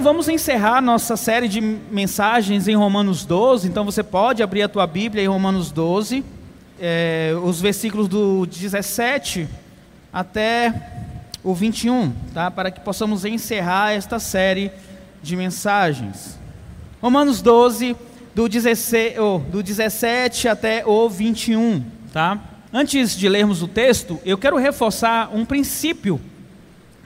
então 0.00 0.12
vamos 0.14 0.30
encerrar 0.30 0.80
nossa 0.80 1.14
série 1.14 1.46
de 1.46 1.60
mensagens 1.60 2.66
em 2.66 2.74
Romanos 2.74 3.26
12. 3.26 3.68
Então 3.68 3.84
você 3.84 4.02
pode 4.02 4.42
abrir 4.42 4.62
a 4.62 4.68
tua 4.68 4.86
Bíblia 4.86 5.22
em 5.22 5.26
Romanos 5.26 5.70
12, 5.70 6.24
é, 6.80 7.34
os 7.44 7.60
versículos 7.60 8.08
do 8.08 8.46
17 8.46 9.46
até 10.10 10.72
o 11.44 11.54
21, 11.54 12.12
tá? 12.32 12.50
Para 12.50 12.70
que 12.70 12.80
possamos 12.80 13.26
encerrar 13.26 13.92
esta 13.92 14.18
série 14.18 14.72
de 15.22 15.36
mensagens. 15.36 16.38
Romanos 17.02 17.42
12, 17.42 17.94
do 18.34 18.48
16, 18.48 19.18
oh, 19.18 19.38
do 19.52 19.62
17 19.62 20.48
até 20.48 20.82
o 20.86 21.10
21, 21.10 21.84
tá? 22.10 22.38
Antes 22.72 23.14
de 23.14 23.28
lermos 23.28 23.62
o 23.62 23.68
texto, 23.68 24.18
eu 24.24 24.38
quero 24.38 24.56
reforçar 24.56 25.28
um 25.30 25.44
princípio 25.44 26.18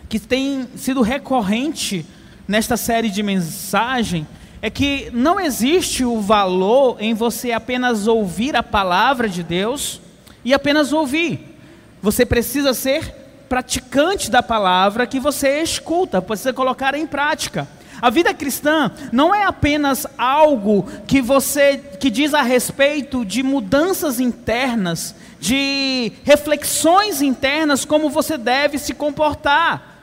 que 0.09 0.21
tem 0.21 0.69
sido 0.77 1.03
recorrente 1.03 2.07
nesta 2.47 2.77
série 2.77 3.11
de 3.11 3.23
mensagem, 3.23 4.27
é 4.61 4.71
que 4.71 5.11
não 5.13 5.39
existe 5.39 6.05
o 6.05 6.21
valor 6.21 6.97
em 6.99 7.13
você 7.13 7.53
apenas 7.53 8.07
ouvir 8.07 8.57
a 8.57 8.63
palavra 8.63 9.29
de 9.29 9.43
Deus 9.43 10.01
e 10.45 10.55
apenas 10.55 10.93
ouvir. 10.93 11.59
Você 12.01 12.25
precisa 12.25 12.73
ser 12.73 13.15
praticante 13.49 14.31
da 14.31 14.43
palavra 14.43 15.07
que 15.07 15.21
você 15.21 15.61
escuta, 15.61 16.23
precisa 16.23 16.53
colocar 16.53 16.95
em 16.95 17.07
prática. 17.07 17.69
A 18.01 18.11
vida 18.11 18.35
cristã 18.35 18.91
não 19.13 19.35
é 19.35 19.45
apenas 19.45 20.07
algo 20.19 20.87
que 21.07 21.23
você 21.23 21.79
que 22.01 22.11
diz 22.11 22.35
a 22.35 22.43
respeito 22.43 23.25
de 23.25 23.43
mudanças 23.43 24.21
internas, 24.21 25.15
de 25.39 26.13
reflexões 26.25 27.23
internas 27.23 27.85
como 27.85 28.11
você 28.11 28.37
deve 28.37 28.79
se 28.79 28.93
comportar, 28.95 29.94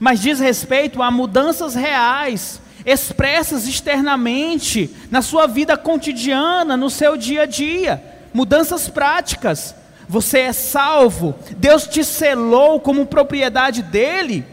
mas 0.00 0.20
diz 0.20 0.40
respeito 0.40 1.02
a 1.02 1.10
mudanças 1.10 1.74
reais, 1.74 2.60
expressas 2.84 3.66
externamente 3.66 4.90
na 5.10 5.22
sua 5.22 5.46
vida 5.46 5.76
cotidiana, 5.76 6.76
no 6.76 6.90
seu 6.90 7.16
dia 7.16 7.42
a 7.42 7.46
dia, 7.46 8.02
mudanças 8.32 8.88
práticas. 8.88 9.74
Você 10.08 10.40
é 10.40 10.52
salvo, 10.52 11.34
Deus 11.56 11.86
te 11.86 12.04
selou 12.04 12.78
como 12.78 13.06
propriedade 13.06 13.82
dele. 13.82 14.44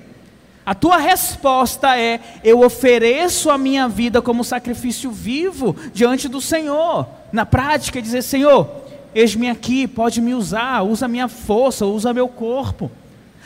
A 0.65 0.73
tua 0.73 0.97
resposta 0.97 1.97
é: 1.97 2.19
eu 2.43 2.61
ofereço 2.63 3.49
a 3.49 3.57
minha 3.57 3.89
vida 3.89 4.21
como 4.21 4.43
sacrifício 4.43 5.11
vivo 5.11 5.75
diante 5.93 6.29
do 6.29 6.39
Senhor. 6.39 7.07
Na 7.33 7.45
prática, 7.45 7.99
é 7.99 8.01
dizer: 8.01 8.21
Senhor, 8.21 8.69
eis-me 9.13 9.49
aqui, 9.49 9.87
pode 9.87 10.21
me 10.21 10.33
usar, 10.33 10.83
usa 10.83 11.07
minha 11.07 11.27
força, 11.27 11.85
usa 11.85 12.13
meu 12.13 12.29
corpo. 12.29 12.89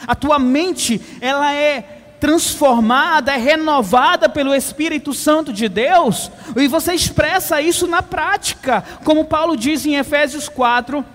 A 0.08 0.16
tua 0.16 0.40
mente, 0.40 1.02
ela 1.22 1.54
é 1.54 1.96
transformada, 2.20 3.34
é 3.34 3.38
renovada 3.38 4.28
pelo 4.28 4.56
Espírito 4.56 5.14
Santo 5.14 5.54
de 5.54 5.68
Deus, 5.70 6.32
e 6.56 6.68
você 6.68 6.94
expressa 6.94 7.62
isso 7.62 7.86
na 7.88 8.02
prática, 8.02 8.84
como 9.04 9.26
Paulo 9.26 9.56
diz 9.56 9.86
em 9.86 9.96
Efésios 9.96 10.50
4, 10.50 11.06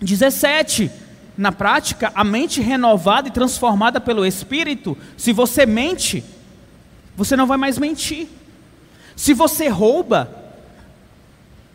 17. 0.00 0.90
Na 1.36 1.52
prática, 1.52 2.10
a 2.14 2.24
mente 2.24 2.60
renovada 2.60 3.28
e 3.28 3.32
transformada 3.32 4.00
pelo 4.00 4.26
Espírito, 4.26 4.96
se 5.16 5.32
você 5.32 5.64
mente, 5.66 6.24
você 7.16 7.36
não 7.36 7.46
vai 7.46 7.58
mais 7.58 7.78
mentir. 7.78 8.28
Se 9.14 9.34
você 9.34 9.68
rouba, 9.68 10.32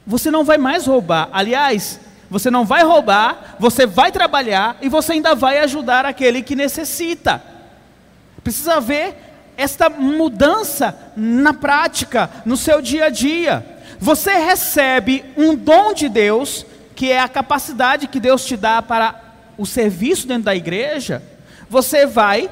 você 0.06 0.32
não 0.32 0.44
vai 0.44 0.58
mais 0.58 0.86
roubar. 0.86 1.30
Aliás, 1.32 2.00
você 2.34 2.50
não 2.50 2.66
vai 2.66 2.84
roubar, 2.84 3.58
você 3.60 3.86
vai 3.86 4.12
trabalhar 4.12 4.76
e 4.82 4.90
você 4.90 5.12
ainda 5.12 5.36
vai 5.36 5.60
ajudar 5.60 6.04
aquele 6.04 6.42
que 6.42 6.56
necessita. 6.56 7.40
Precisa 8.44 8.82
ver 8.82 9.54
esta 9.56 9.88
mudança 9.88 11.14
na 11.16 11.54
prática, 11.54 12.28
no 12.44 12.58
seu 12.58 12.82
dia 12.82 13.06
a 13.06 13.10
dia. 13.12 13.64
Você 14.00 14.34
recebe 14.34 15.24
um 15.38 15.56
dom 15.56 15.94
de 15.94 16.10
Deus, 16.10 16.66
que 16.96 17.12
é 17.12 17.20
a 17.20 17.30
capacidade 17.30 18.08
que 18.08 18.20
Deus 18.20 18.44
te 18.44 18.58
dá 18.58 18.82
para 18.82 19.14
o 19.56 19.64
serviço 19.64 20.28
dentro 20.28 20.46
da 20.46 20.56
igreja, 20.56 21.22
você 21.70 22.08
vai 22.08 22.50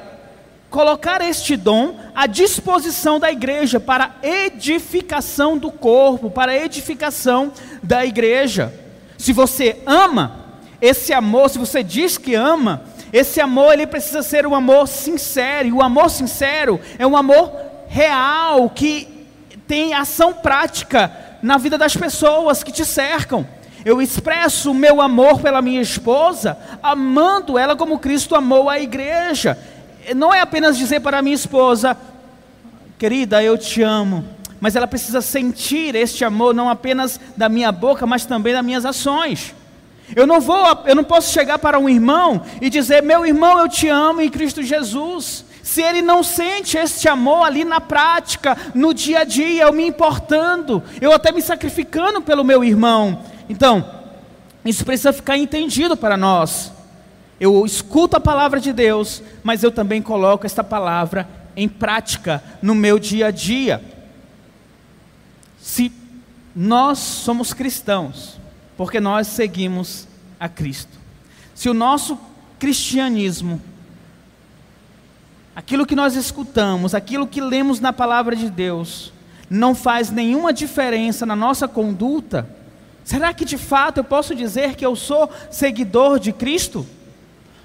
colocar 0.70 1.20
este 1.22 1.56
dom 1.56 1.96
à 2.14 2.28
disposição 2.28 3.18
da 3.18 3.32
igreja 3.32 3.80
para 3.80 4.14
edificação 4.22 5.58
do 5.58 5.72
corpo, 5.72 6.30
para 6.30 6.56
edificação 6.56 7.52
da 7.82 8.06
igreja. 8.06 8.72
Se 9.22 9.32
você 9.32 9.80
ama, 9.86 10.34
esse 10.80 11.12
amor, 11.12 11.48
se 11.48 11.56
você 11.56 11.80
diz 11.80 12.18
que 12.18 12.34
ama, 12.34 12.82
esse 13.12 13.40
amor 13.40 13.72
ele 13.72 13.86
precisa 13.86 14.20
ser 14.20 14.44
um 14.48 14.52
amor 14.52 14.88
sincero, 14.88 15.68
e 15.68 15.72
o 15.72 15.80
amor 15.80 16.10
sincero 16.10 16.80
é 16.98 17.06
um 17.06 17.16
amor 17.16 17.52
real 17.86 18.68
que 18.68 19.28
tem 19.64 19.94
ação 19.94 20.32
prática 20.32 21.38
na 21.40 21.56
vida 21.56 21.78
das 21.78 21.96
pessoas 21.96 22.64
que 22.64 22.72
te 22.72 22.84
cercam. 22.84 23.46
Eu 23.84 24.02
expresso 24.02 24.72
o 24.72 24.74
meu 24.74 25.00
amor 25.00 25.40
pela 25.40 25.62
minha 25.62 25.80
esposa, 25.80 26.58
amando 26.82 27.56
ela 27.56 27.76
como 27.76 28.00
Cristo 28.00 28.34
amou 28.34 28.68
a 28.68 28.80
igreja. 28.80 29.56
Não 30.16 30.34
é 30.34 30.40
apenas 30.40 30.76
dizer 30.76 30.98
para 30.98 31.22
minha 31.22 31.36
esposa, 31.36 31.96
querida, 32.98 33.40
eu 33.40 33.56
te 33.56 33.82
amo, 33.82 34.24
mas 34.62 34.76
ela 34.76 34.86
precisa 34.86 35.20
sentir 35.20 35.96
este 35.96 36.24
amor 36.24 36.54
não 36.54 36.70
apenas 36.70 37.18
da 37.36 37.48
minha 37.48 37.72
boca, 37.72 38.06
mas 38.06 38.24
também 38.24 38.54
das 38.54 38.64
minhas 38.64 38.86
ações. 38.86 39.52
Eu 40.14 40.24
não 40.24 40.40
vou, 40.40 40.64
eu 40.84 40.94
não 40.94 41.02
posso 41.02 41.32
chegar 41.32 41.58
para 41.58 41.80
um 41.80 41.88
irmão 41.88 42.42
e 42.60 42.70
dizer: 42.70 43.02
"Meu 43.02 43.26
irmão, 43.26 43.58
eu 43.58 43.68
te 43.68 43.88
amo 43.88 44.20
em 44.20 44.30
Cristo 44.30 44.62
Jesus". 44.62 45.44
Se 45.64 45.82
ele 45.82 46.00
não 46.00 46.22
sente 46.22 46.78
este 46.78 47.08
amor 47.08 47.44
ali 47.44 47.64
na 47.64 47.80
prática, 47.80 48.56
no 48.72 48.94
dia 48.94 49.22
a 49.22 49.24
dia, 49.24 49.64
eu 49.64 49.72
me 49.72 49.84
importando, 49.84 50.80
eu 51.00 51.12
até 51.12 51.32
me 51.32 51.42
sacrificando 51.42 52.22
pelo 52.22 52.44
meu 52.44 52.62
irmão, 52.62 53.18
então, 53.48 53.84
isso 54.64 54.84
precisa 54.84 55.12
ficar 55.12 55.36
entendido 55.36 55.96
para 55.96 56.16
nós. 56.16 56.72
Eu 57.40 57.66
escuto 57.66 58.16
a 58.16 58.20
palavra 58.20 58.60
de 58.60 58.72
Deus, 58.72 59.24
mas 59.42 59.64
eu 59.64 59.72
também 59.72 60.00
coloco 60.00 60.46
esta 60.46 60.62
palavra 60.62 61.28
em 61.56 61.68
prática 61.68 62.40
no 62.62 62.76
meu 62.76 62.96
dia 63.00 63.26
a 63.26 63.30
dia. 63.32 63.82
Se 65.62 65.92
nós 66.54 66.98
somos 66.98 67.54
cristãos, 67.54 68.38
porque 68.76 69.00
nós 69.00 69.28
seguimos 69.28 70.08
a 70.38 70.48
Cristo. 70.48 70.98
Se 71.54 71.68
o 71.68 71.74
nosso 71.74 72.18
cristianismo, 72.58 73.62
aquilo 75.56 75.86
que 75.86 75.96
nós 75.96 76.16
escutamos, 76.16 76.94
aquilo 76.94 77.26
que 77.26 77.40
lemos 77.40 77.80
na 77.80 77.92
palavra 77.92 78.36
de 78.36 78.50
Deus, 78.50 79.12
não 79.48 79.74
faz 79.74 80.10
nenhuma 80.10 80.52
diferença 80.52 81.24
na 81.24 81.36
nossa 81.36 81.66
conduta, 81.66 82.48
Será 83.04 83.34
que 83.34 83.44
de 83.44 83.58
fato 83.58 83.98
eu 83.98 84.04
posso 84.04 84.34
dizer 84.34 84.76
que 84.76 84.86
eu 84.86 84.94
sou 84.94 85.28
seguidor 85.50 86.18
de 86.18 86.32
Cristo? 86.32 86.86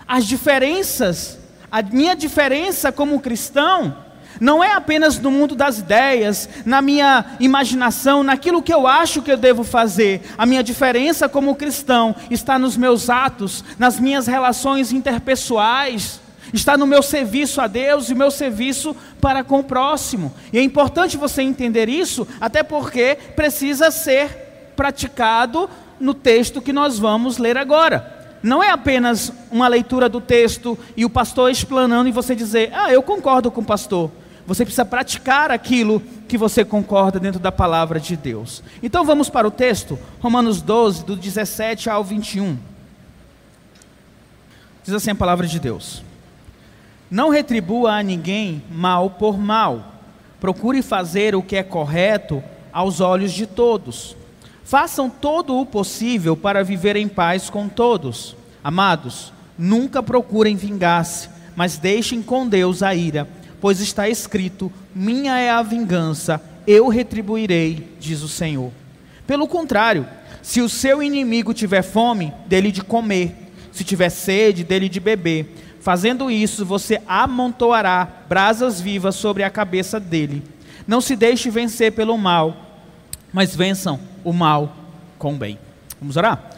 As 0.08 0.26
diferenças, 0.26 1.38
a 1.72 1.82
minha 1.82 2.16
diferença 2.16 2.92
como 2.92 3.20
cristão, 3.20 3.96
não 4.40 4.64
é 4.64 4.74
apenas 4.74 5.20
no 5.20 5.32
mundo 5.32 5.56
das 5.56 5.80
ideias, 5.80 6.50
na 6.66 6.82
minha 6.82 7.26
imaginação, 7.40 8.24
naquilo 8.24 8.62
que 8.62 8.74
eu 8.74 8.88
acho 8.88 9.22
que 9.22 9.32
eu 9.32 9.38
devo 9.38 9.64
fazer. 9.64 10.22
A 10.38 10.46
minha 10.46 10.64
diferença 10.64 11.30
como 11.30 11.56
cristão 11.56 12.16
está 12.30 12.58
nos 12.58 12.78
meus 12.78 13.10
atos, 13.10 13.64
nas 13.78 14.00
minhas 14.00 14.28
relações 14.28 14.92
interpessoais, 14.92 16.20
está 16.54 16.78
no 16.78 16.88
meu 16.88 17.02
serviço 17.02 17.60
a 17.62 17.68
Deus 17.68 18.10
e 18.10 18.16
meu 18.16 18.32
serviço 18.32 18.96
para 19.20 19.44
com 19.44 19.60
o 19.60 19.64
próximo. 19.64 20.34
E 20.52 20.58
é 20.58 20.62
importante 20.62 21.18
você 21.18 21.42
entender 21.42 21.90
isso, 21.90 22.28
até 22.40 22.64
porque 22.64 23.18
precisa 23.36 23.92
ser 23.92 24.74
praticado 24.76 25.70
no 26.00 26.14
texto 26.14 26.62
que 26.62 26.72
nós 26.72 27.00
vamos 27.00 27.38
ler 27.38 27.58
agora. 27.58 28.16
Não 28.44 28.64
é 28.64 28.70
apenas 28.70 29.32
uma 29.52 29.68
leitura 29.68 30.08
do 30.08 30.22
texto 30.22 30.78
e 30.96 31.04
o 31.04 31.10
pastor 31.10 31.50
explanando 31.50 32.08
e 32.08 32.12
você 32.12 32.36
dizer, 32.36 32.72
ah, 32.74 32.92
eu 32.94 33.02
concordo 33.02 33.50
com 33.50 33.62
o 33.62 33.66
pastor. 33.66 34.12
Você 34.48 34.64
precisa 34.64 34.86
praticar 34.86 35.52
aquilo 35.52 36.02
que 36.26 36.38
você 36.38 36.64
concorda 36.64 37.20
dentro 37.20 37.38
da 37.40 37.52
palavra 37.52 38.00
de 38.00 38.16
Deus. 38.16 38.64
Então 38.82 39.04
vamos 39.04 39.30
para 39.30 39.46
o 39.46 39.52
texto, 39.52 40.00
Romanos 40.22 40.62
12, 40.62 41.04
do 41.04 41.18
17 41.18 41.90
ao 41.90 42.02
21. 42.02 42.58
Diz 44.86 44.94
assim 44.94 45.12
a 45.12 45.16
palavra 45.16 45.46
de 45.46 45.60
Deus: 45.60 46.02
Não 47.12 47.30
retribua 47.30 47.98
a 47.98 48.02
ninguém 48.02 48.64
mal 48.72 49.10
por 49.10 49.38
mal, 49.38 49.92
procure 50.40 50.82
fazer 50.82 51.36
o 51.36 51.44
que 51.44 51.58
é 51.58 51.64
correto 51.64 52.42
aos 52.72 53.02
olhos 53.02 53.34
de 53.34 53.46
todos. 53.46 54.16
Façam 54.64 55.10
todo 55.10 55.60
o 55.60 55.66
possível 55.66 56.38
para 56.38 56.64
viver 56.64 56.96
em 56.96 57.10
paz 57.10 57.50
com 57.50 57.68
todos. 57.68 58.34
Amados, 58.64 59.34
nunca 59.58 60.02
procurem 60.02 60.56
vingar-se, 60.56 61.30
mas 61.54 61.78
deixem 61.78 62.22
com 62.22 62.48
Deus 62.48 62.82
a 62.82 62.96
ira, 62.96 63.28
pois 63.60 63.80
está 63.80 64.08
escrito: 64.10 64.72
Minha 64.94 65.38
é 65.38 65.50
a 65.50 65.62
vingança, 65.62 66.42
eu 66.66 66.88
retribuirei, 66.88 67.96
diz 68.00 68.22
o 68.22 68.28
Senhor. 68.28 68.72
Pelo 69.26 69.48
contrário, 69.48 70.08
se 70.42 70.62
o 70.62 70.70
seu 70.70 71.04
inimigo 71.04 71.54
tiver 71.54 71.82
fome, 71.82 72.34
dele 72.46 72.72
de 72.72 72.82
comer, 72.82 73.36
se 73.72 73.84
tiver 73.84 74.10
sede, 74.10 74.64
dele 74.64 74.88
de 74.88 75.00
beber. 75.00 75.54
Fazendo 75.82 76.32
isso, 76.32 76.66
você 76.66 77.02
amontoará 77.08 78.08
brasas 78.28 78.82
vivas 78.82 79.16
sobre 79.16 79.44
a 79.44 79.50
cabeça 79.50 80.00
dele. 80.00 80.44
Não 80.88 81.02
se 81.02 81.16
deixe 81.16 81.50
vencer 81.50 81.92
pelo 81.92 82.18
mal, 82.18 82.56
mas 83.32 83.56
vençam 83.56 84.00
o 84.24 84.34
mal 84.34 84.76
com 85.18 85.34
o 85.34 85.38
bem. 85.38 85.60
Vamos 86.00 86.18
orar? 86.18 86.52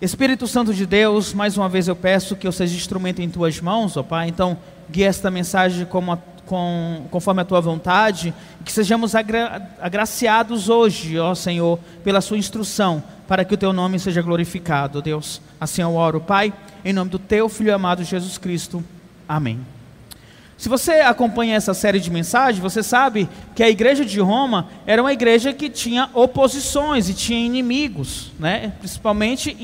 Espírito 0.00 0.46
Santo 0.46 0.72
de 0.72 0.86
Deus, 0.86 1.34
mais 1.34 1.58
uma 1.58 1.68
vez 1.68 1.86
eu 1.86 1.94
peço 1.94 2.34
que 2.34 2.46
eu 2.46 2.52
seja 2.52 2.74
instrumento 2.74 3.20
em 3.20 3.28
tuas 3.28 3.60
mãos, 3.60 3.98
ó 3.98 4.02
Pai. 4.02 4.28
Então, 4.28 4.56
guia 4.90 5.06
esta 5.06 5.30
mensagem 5.30 5.86
como 5.86 6.12
a, 6.12 6.18
com, 6.46 7.06
conforme 7.10 7.42
a 7.42 7.44
tua 7.44 7.60
vontade, 7.60 8.34
e 8.60 8.64
que 8.64 8.72
sejamos 8.72 9.14
agra, 9.14 9.70
agraciados 9.80 10.68
hoje, 10.68 11.18
ó 11.18 11.34
Senhor, 11.34 11.78
pela 12.02 12.20
sua 12.20 12.36
instrução, 12.36 13.02
para 13.28 13.44
que 13.44 13.54
o 13.54 13.56
teu 13.56 13.72
nome 13.72 13.98
seja 13.98 14.20
glorificado, 14.20 15.00
Deus. 15.00 15.40
Assim 15.60 15.82
eu 15.82 15.94
oro, 15.94 16.20
Pai, 16.20 16.52
em 16.84 16.92
nome 16.92 17.10
do 17.10 17.18
teu 17.18 17.48
Filho 17.48 17.74
amado 17.74 18.02
Jesus 18.02 18.36
Cristo. 18.36 18.82
Amém. 19.28 19.60
Se 20.60 20.68
você 20.68 20.92
acompanha 21.00 21.56
essa 21.56 21.72
série 21.72 21.98
de 21.98 22.10
mensagens, 22.10 22.60
você 22.60 22.82
sabe 22.82 23.26
que 23.54 23.62
a 23.62 23.70
igreja 23.70 24.04
de 24.04 24.20
Roma 24.20 24.68
era 24.86 25.00
uma 25.00 25.10
igreja 25.10 25.54
que 25.54 25.70
tinha 25.70 26.10
oposições 26.12 27.08
e 27.08 27.14
tinha 27.14 27.38
inimigos, 27.38 28.30
né? 28.38 28.74
principalmente 28.78 29.56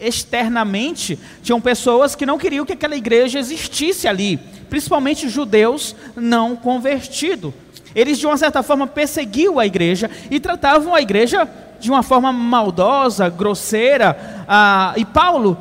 externamente, 0.00 1.18
tinham 1.42 1.60
pessoas 1.60 2.14
que 2.14 2.26
não 2.26 2.38
queriam 2.38 2.64
que 2.64 2.72
aquela 2.72 2.96
igreja 2.96 3.38
existisse 3.38 4.06
ali, 4.06 4.38
principalmente 4.68 5.28
judeus 5.28 5.94
não 6.14 6.56
convertidos. 6.56 7.52
Eles, 7.94 8.18
de 8.18 8.26
uma 8.26 8.36
certa 8.36 8.62
forma, 8.62 8.86
perseguiam 8.86 9.58
a 9.58 9.66
igreja 9.66 10.10
e 10.30 10.38
tratavam 10.38 10.94
a 10.94 11.00
igreja 11.00 11.48
de 11.80 11.90
uma 11.90 12.02
forma 12.02 12.32
maldosa, 12.32 13.28
grosseira. 13.28 14.44
Ah, 14.46 14.92
e 14.96 15.04
Paulo 15.04 15.56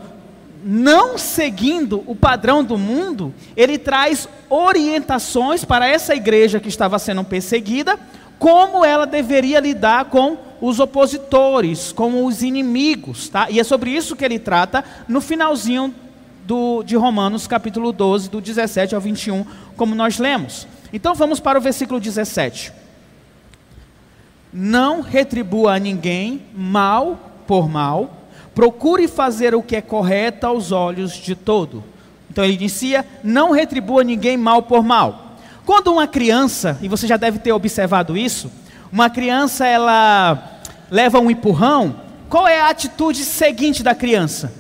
não 0.68 1.16
seguindo 1.16 2.04
o 2.08 2.16
padrão 2.16 2.64
do 2.64 2.76
mundo, 2.76 3.32
ele 3.56 3.78
traz 3.78 4.28
orientações 4.50 5.64
para 5.64 5.88
essa 5.88 6.16
igreja 6.16 6.60
que 6.60 6.68
estava 6.68 6.98
sendo 6.98 7.24
perseguida, 7.24 8.00
como 8.40 8.84
ela 8.84 9.06
deveria 9.06 9.60
lidar 9.60 10.06
com 10.06 10.36
os 10.66 10.80
opositores, 10.80 11.92
com 11.92 12.26
os 12.26 12.42
inimigos, 12.42 13.30
tá? 13.30 13.50
E 13.52 13.60
é 13.60 13.64
sobre 13.64 13.92
isso 13.92 14.16
que 14.16 14.26
ele 14.26 14.40
trata 14.40 14.84
no 15.08 15.22
finalzinho 15.22 15.94
do, 16.44 16.82
de 16.82 16.96
Romanos, 16.96 17.46
capítulo 17.46 17.92
12, 17.92 18.30
do 18.30 18.42
17 18.42 18.96
ao 18.96 19.02
21, 19.02 19.46
como 19.78 19.94
nós 19.94 20.18
lemos. 20.18 20.68
Então 20.92 21.14
vamos 21.14 21.40
para 21.40 21.60
o 21.60 21.62
versículo 21.62 22.00
17. 22.00 22.74
Não 24.52 25.02
retribua 25.02 25.76
a 25.76 25.80
ninguém 25.80 26.42
mal 26.52 27.20
por 27.46 27.70
mal, 27.70 28.24
procure 28.56 29.08
fazer 29.08 29.54
o 29.54 29.62
que 29.62 29.76
é 29.76 29.82
correto 29.82 30.48
aos 30.48 30.72
olhos 30.72 31.14
de 31.14 31.36
todo. 31.36 31.84
Então 32.28 32.44
ele 32.44 32.56
inicia: 32.56 33.06
não 33.24 33.52
retribua 33.52 34.04
ninguém 34.04 34.36
mal 34.36 34.64
por 34.64 34.84
mal. 34.84 35.38
Quando 35.64 35.94
uma 35.94 36.08
criança, 36.08 36.78
e 36.82 36.88
você 36.88 37.06
já 37.06 37.18
deve 37.18 37.38
ter 37.38 37.52
observado 37.52 38.18
isso, 38.18 38.52
uma 38.92 39.10
criança 39.10 39.68
ela 39.68 40.55
leva 40.90 41.20
um 41.20 41.32
empurrão, 41.32 41.96
qual 42.30 42.48
é 42.48 42.60
a 42.60 42.70
atitude 42.70 43.24
seguinte 43.24 43.84
da 43.84 43.96
criança? 43.96 44.54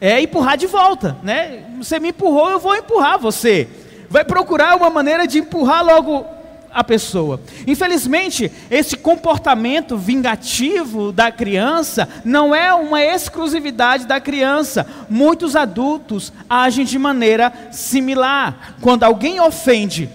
É 0.00 0.20
empurrar 0.20 0.56
de 0.56 0.66
volta, 0.66 1.16
né? 1.22 1.64
Você 1.78 1.98
me 1.98 2.10
empurrou, 2.10 2.50
eu 2.50 2.58
vou 2.58 2.76
empurrar 2.76 3.18
você. 3.18 3.68
Vai 4.08 4.24
procurar 4.24 4.76
uma 4.76 4.90
maneira 4.90 5.26
de 5.26 5.38
empurrar 5.38 5.84
logo 5.84 6.24
a 6.70 6.84
pessoa. 6.84 7.40
Infelizmente, 7.66 8.52
esse 8.70 8.96
comportamento 8.96 9.96
vingativo 9.96 11.12
da 11.12 11.32
criança 11.32 12.08
não 12.24 12.54
é 12.54 12.72
uma 12.72 13.02
exclusividade 13.02 14.06
da 14.06 14.20
criança. 14.20 14.86
Muitos 15.08 15.56
adultos 15.56 16.32
agem 16.48 16.84
de 16.84 16.98
maneira 16.98 17.52
similar. 17.72 18.76
Quando 18.80 19.04
alguém 19.04 19.40
ofende, 19.40 20.08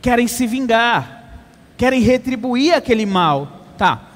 querem 0.00 0.28
se 0.28 0.46
vingar, 0.46 1.24
querem 1.76 2.00
retribuir 2.00 2.74
aquele 2.74 3.06
mal. 3.06 3.64
Tá. 3.76 4.07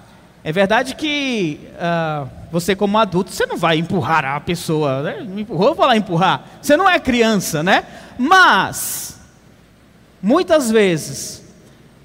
É 0.44 0.50
verdade 0.50 0.96
que 0.96 1.60
uh, 1.74 2.28
você, 2.50 2.74
como 2.74 2.98
adulto, 2.98 3.30
você 3.30 3.46
não 3.46 3.56
vai 3.56 3.76
empurrar 3.78 4.24
a 4.24 4.40
pessoa, 4.40 5.02
né? 5.02 5.20
Me 5.20 5.42
empurrou, 5.42 5.74
vou 5.74 5.86
lá 5.86 5.96
empurrar. 5.96 6.44
Você 6.60 6.76
não 6.76 6.90
é 6.90 6.98
criança, 6.98 7.62
né? 7.62 7.84
Mas, 8.18 9.20
muitas 10.20 10.70
vezes, 10.70 11.44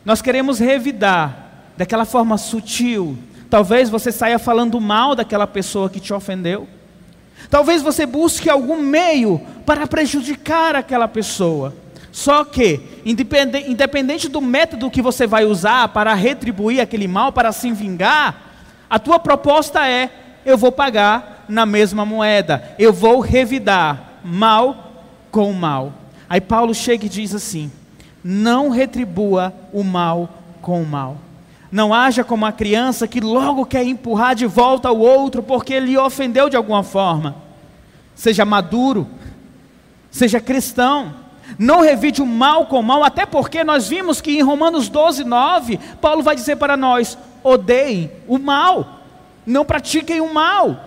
nós 0.06 0.22
queremos 0.22 0.60
revidar 0.60 1.48
daquela 1.76 2.06
forma 2.06 2.38
sutil. 2.38 3.18
Talvez 3.50 3.90
você 3.90 4.12
saia 4.12 4.38
falando 4.38 4.80
mal 4.80 5.16
daquela 5.16 5.48
pessoa 5.48 5.90
que 5.90 6.00
te 6.00 6.14
ofendeu. 6.14 6.68
Talvez 7.50 7.82
você 7.82 8.06
busque 8.06 8.50
algum 8.50 8.82
meio 8.82 9.42
para 9.66 9.88
prejudicar 9.88 10.76
aquela 10.76 11.08
pessoa. 11.08 11.74
Só 12.18 12.44
que, 12.44 12.82
independente, 13.06 14.28
do 14.28 14.42
método 14.42 14.90
que 14.90 15.04
você 15.04 15.28
vai 15.28 15.46
usar 15.46 15.90
para 15.90 16.16
retribuir 16.16 16.82
aquele 16.82 17.08
mal, 17.08 17.32
para 17.32 17.52
se 17.52 17.72
vingar, 17.72 18.56
a 18.90 18.98
tua 18.98 19.20
proposta 19.20 19.88
é: 19.88 20.10
eu 20.44 20.58
vou 20.58 20.72
pagar 20.72 21.46
na 21.48 21.64
mesma 21.64 22.04
moeda, 22.06 22.74
eu 22.80 22.92
vou 22.92 23.20
revidar 23.20 24.14
mal 24.24 25.04
com 25.30 25.54
mal. 25.54 25.94
Aí 26.28 26.42
Paulo 26.42 26.74
chega 26.74 27.06
e 27.06 27.10
diz 27.10 27.36
assim: 27.36 27.72
não 28.24 28.72
retribua 28.72 29.54
o 29.72 29.84
mal 29.84 30.42
com 30.60 30.82
o 30.82 30.88
mal. 30.88 31.18
Não 31.72 31.94
haja 31.94 32.24
como 32.24 32.48
a 32.48 32.52
criança 32.52 33.08
que 33.08 33.20
logo 33.20 33.64
quer 33.64 33.86
empurrar 33.86 34.34
de 34.34 34.48
volta 34.48 34.92
o 34.92 35.02
outro 35.02 35.44
porque 35.44 35.72
ele 35.72 35.96
ofendeu 35.96 36.50
de 36.50 36.58
alguma 36.58 36.82
forma. 36.82 37.36
Seja 38.16 38.44
maduro, 38.44 39.08
seja 40.10 40.42
cristão. 40.42 41.27
Não 41.58 41.82
revide 41.82 42.22
o 42.22 42.26
mal 42.26 42.66
com 42.66 42.80
o 42.80 42.84
mal, 42.84 43.04
até 43.04 43.26
porque 43.26 43.64
nós 43.64 43.88
vimos 43.88 44.20
que 44.20 44.38
em 44.38 44.42
Romanos 44.42 44.90
12, 44.90 45.24
9, 45.24 45.80
Paulo 46.02 46.22
vai 46.22 46.36
dizer 46.36 46.58
para 46.58 46.76
nós: 46.76 47.18
odeiem 47.44 48.12
o 48.28 48.38
mal, 48.38 49.02
não 49.46 49.64
pratiquem 49.64 50.20
o 50.22 50.34
mal. 50.34 50.84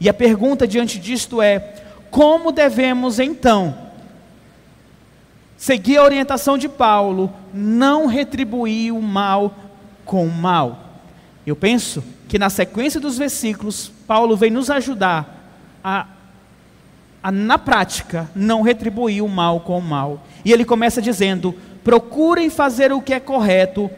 E 0.00 0.08
a 0.08 0.14
pergunta 0.14 0.66
diante 0.66 0.98
disto 0.98 1.42
é: 1.42 1.58
como 2.10 2.52
devemos 2.52 3.18
então 3.18 3.88
seguir 5.56 5.96
a 5.98 6.04
orientação 6.04 6.56
de 6.56 6.68
Paulo, 6.68 7.32
não 7.52 8.06
retribuir 8.06 8.94
o 8.94 9.02
mal 9.02 9.52
com 10.04 10.24
o 10.24 10.30
mal. 10.30 10.84
Eu 11.44 11.56
penso 11.56 12.02
que 12.28 12.38
na 12.38 12.48
sequência 12.48 13.00
dos 13.00 13.18
versículos, 13.18 13.90
Paulo 14.06 14.36
vem 14.36 14.50
nos 14.50 14.70
ajudar 14.70 15.50
a, 15.82 16.06
na 17.22 17.58
prática, 17.58 18.30
não 18.34 18.62
retribuir 18.62 19.22
o 19.22 19.28
mal 19.28 19.60
com 19.60 19.78
o 19.78 19.82
mal. 19.82 20.24
E 20.44 20.52
ele 20.52 20.64
começa 20.64 21.02
dizendo: 21.02 21.54
procurem 21.82 22.48
fazer 22.50 22.92
o 22.92 23.00
que 23.00 23.12
é 23.12 23.20
correto 23.20 23.90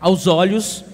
aos 0.00 0.26
olhos 0.26 0.84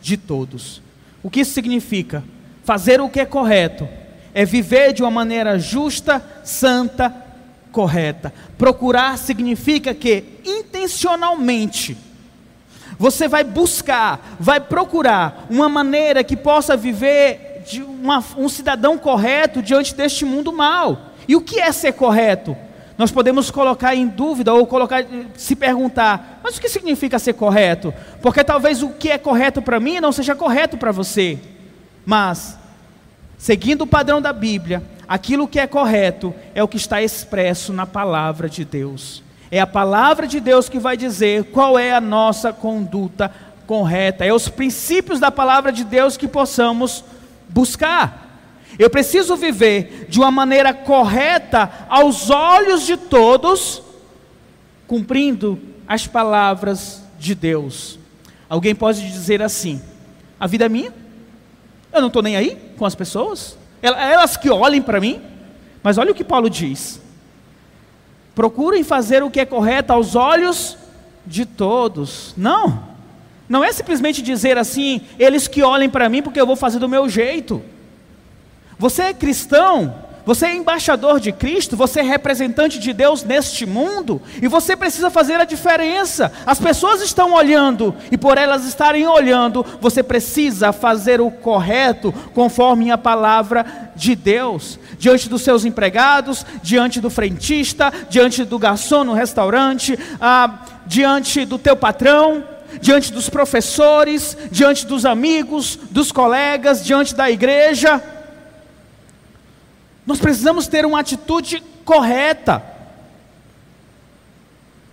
de 0.00 0.16
todos. 0.16 0.82
O 1.22 1.30
que 1.30 1.40
isso 1.40 1.52
significa? 1.52 2.24
Fazer 2.64 3.00
o 3.00 3.08
que 3.08 3.20
é 3.20 3.26
correto 3.26 3.88
é 4.34 4.44
viver 4.44 4.92
de 4.92 5.02
uma 5.02 5.10
maneira 5.10 5.58
justa, 5.58 6.24
santa 6.42 7.14
correta. 7.70 8.32
Procurar 8.56 9.18
significa 9.18 9.94
que 9.94 10.24
intencionalmente 10.44 11.96
você 12.98 13.26
vai 13.26 13.42
buscar, 13.42 14.36
vai 14.38 14.60
procurar 14.60 15.46
uma 15.50 15.68
maneira 15.68 16.22
que 16.22 16.36
possa 16.36 16.76
viver 16.76 17.51
de 17.66 17.82
uma, 17.82 18.22
um 18.36 18.48
cidadão 18.48 18.98
correto 18.98 19.62
diante 19.62 19.94
deste 19.94 20.24
mundo 20.24 20.52
mal. 20.52 21.12
E 21.26 21.36
o 21.36 21.40
que 21.40 21.60
é 21.60 21.70
ser 21.72 21.92
correto? 21.92 22.56
Nós 22.98 23.10
podemos 23.10 23.50
colocar 23.50 23.94
em 23.94 24.06
dúvida 24.06 24.52
ou 24.52 24.66
colocar, 24.66 25.04
se 25.34 25.56
perguntar, 25.56 26.40
mas 26.42 26.56
o 26.56 26.60
que 26.60 26.68
significa 26.68 27.18
ser 27.18 27.32
correto? 27.32 27.92
Porque 28.20 28.44
talvez 28.44 28.82
o 28.82 28.90
que 28.90 29.10
é 29.10 29.18
correto 29.18 29.62
para 29.62 29.80
mim 29.80 29.98
não 29.98 30.12
seja 30.12 30.34
correto 30.34 30.76
para 30.76 30.92
você. 30.92 31.38
Mas, 32.04 32.58
seguindo 33.38 33.82
o 33.82 33.86
padrão 33.86 34.20
da 34.20 34.32
Bíblia, 34.32 34.82
aquilo 35.08 35.48
que 35.48 35.58
é 35.58 35.66
correto 35.66 36.34
é 36.54 36.62
o 36.62 36.68
que 36.68 36.76
está 36.76 37.02
expresso 37.02 37.72
na 37.72 37.86
palavra 37.86 38.48
de 38.48 38.64
Deus. 38.64 39.22
É 39.50 39.60
a 39.60 39.66
palavra 39.66 40.26
de 40.26 40.40
Deus 40.40 40.68
que 40.68 40.78
vai 40.78 40.96
dizer 40.96 41.44
qual 41.44 41.78
é 41.78 41.92
a 41.92 42.00
nossa 42.00 42.52
conduta 42.52 43.32
correta. 43.66 44.24
É 44.24 44.32
os 44.32 44.48
princípios 44.48 45.20
da 45.20 45.30
palavra 45.30 45.72
de 45.72 45.84
Deus 45.84 46.16
que 46.16 46.28
possamos 46.28 47.04
buscar. 47.52 48.30
Eu 48.78 48.88
preciso 48.88 49.36
viver 49.36 50.06
de 50.08 50.18
uma 50.18 50.30
maneira 50.30 50.72
correta 50.72 51.70
aos 51.88 52.30
olhos 52.30 52.86
de 52.86 52.96
todos, 52.96 53.82
cumprindo 54.86 55.60
as 55.86 56.06
palavras 56.06 57.02
de 57.18 57.34
Deus. 57.34 57.98
Alguém 58.48 58.74
pode 58.74 59.02
dizer 59.10 59.42
assim: 59.42 59.80
a 60.40 60.46
vida 60.46 60.64
é 60.64 60.68
minha, 60.68 60.92
eu 61.92 62.00
não 62.00 62.08
estou 62.08 62.22
nem 62.22 62.36
aí 62.36 62.56
com 62.76 62.86
as 62.86 62.94
pessoas, 62.94 63.56
elas 63.82 64.36
que 64.36 64.50
olhem 64.50 64.80
para 64.80 65.00
mim, 65.00 65.20
mas 65.82 65.98
olha 65.98 66.12
o 66.12 66.14
que 66.14 66.24
Paulo 66.24 66.48
diz: 66.48 67.00
procurem 68.34 68.82
fazer 68.82 69.22
o 69.22 69.30
que 69.30 69.40
é 69.40 69.44
correto 69.44 69.92
aos 69.92 70.14
olhos 70.14 70.78
de 71.26 71.44
todos. 71.44 72.34
Não, 72.36 72.91
não 73.52 73.62
é 73.62 73.70
simplesmente 73.70 74.22
dizer 74.22 74.56
assim, 74.56 75.02
eles 75.18 75.46
que 75.46 75.62
olhem 75.62 75.90
para 75.90 76.08
mim 76.08 76.22
porque 76.22 76.40
eu 76.40 76.46
vou 76.46 76.56
fazer 76.56 76.78
do 76.78 76.88
meu 76.88 77.06
jeito. 77.06 77.62
Você 78.78 79.02
é 79.02 79.12
cristão, 79.12 79.94
você 80.24 80.46
é 80.46 80.56
embaixador 80.56 81.20
de 81.20 81.32
Cristo, 81.32 81.76
você 81.76 82.00
é 82.00 82.02
representante 82.02 82.78
de 82.78 82.94
Deus 82.94 83.22
neste 83.22 83.66
mundo, 83.66 84.22
e 84.40 84.48
você 84.48 84.74
precisa 84.74 85.10
fazer 85.10 85.34
a 85.34 85.44
diferença. 85.44 86.32
As 86.46 86.58
pessoas 86.58 87.02
estão 87.02 87.34
olhando, 87.34 87.94
e 88.10 88.16
por 88.16 88.38
elas 88.38 88.64
estarem 88.64 89.06
olhando, 89.06 89.66
você 89.82 90.02
precisa 90.02 90.72
fazer 90.72 91.20
o 91.20 91.30
correto, 91.30 92.10
conforme 92.32 92.90
a 92.90 92.96
palavra 92.96 93.92
de 93.94 94.14
Deus, 94.14 94.78
diante 94.98 95.28
dos 95.28 95.42
seus 95.42 95.66
empregados, 95.66 96.46
diante 96.62 97.02
do 97.02 97.10
frentista, 97.10 97.92
diante 98.08 98.46
do 98.46 98.58
garçom 98.58 99.04
no 99.04 99.12
restaurante, 99.12 99.98
ah, 100.18 100.60
diante 100.86 101.44
do 101.44 101.58
teu 101.58 101.76
patrão, 101.76 102.44
diante 102.82 103.12
dos 103.12 103.30
professores, 103.30 104.36
diante 104.50 104.84
dos 104.84 105.06
amigos, 105.06 105.78
dos 105.90 106.10
colegas, 106.10 106.84
diante 106.84 107.14
da 107.14 107.30
igreja. 107.30 108.02
Nós 110.04 110.18
precisamos 110.18 110.66
ter 110.66 110.84
uma 110.84 110.98
atitude 110.98 111.62
correta. 111.84 112.60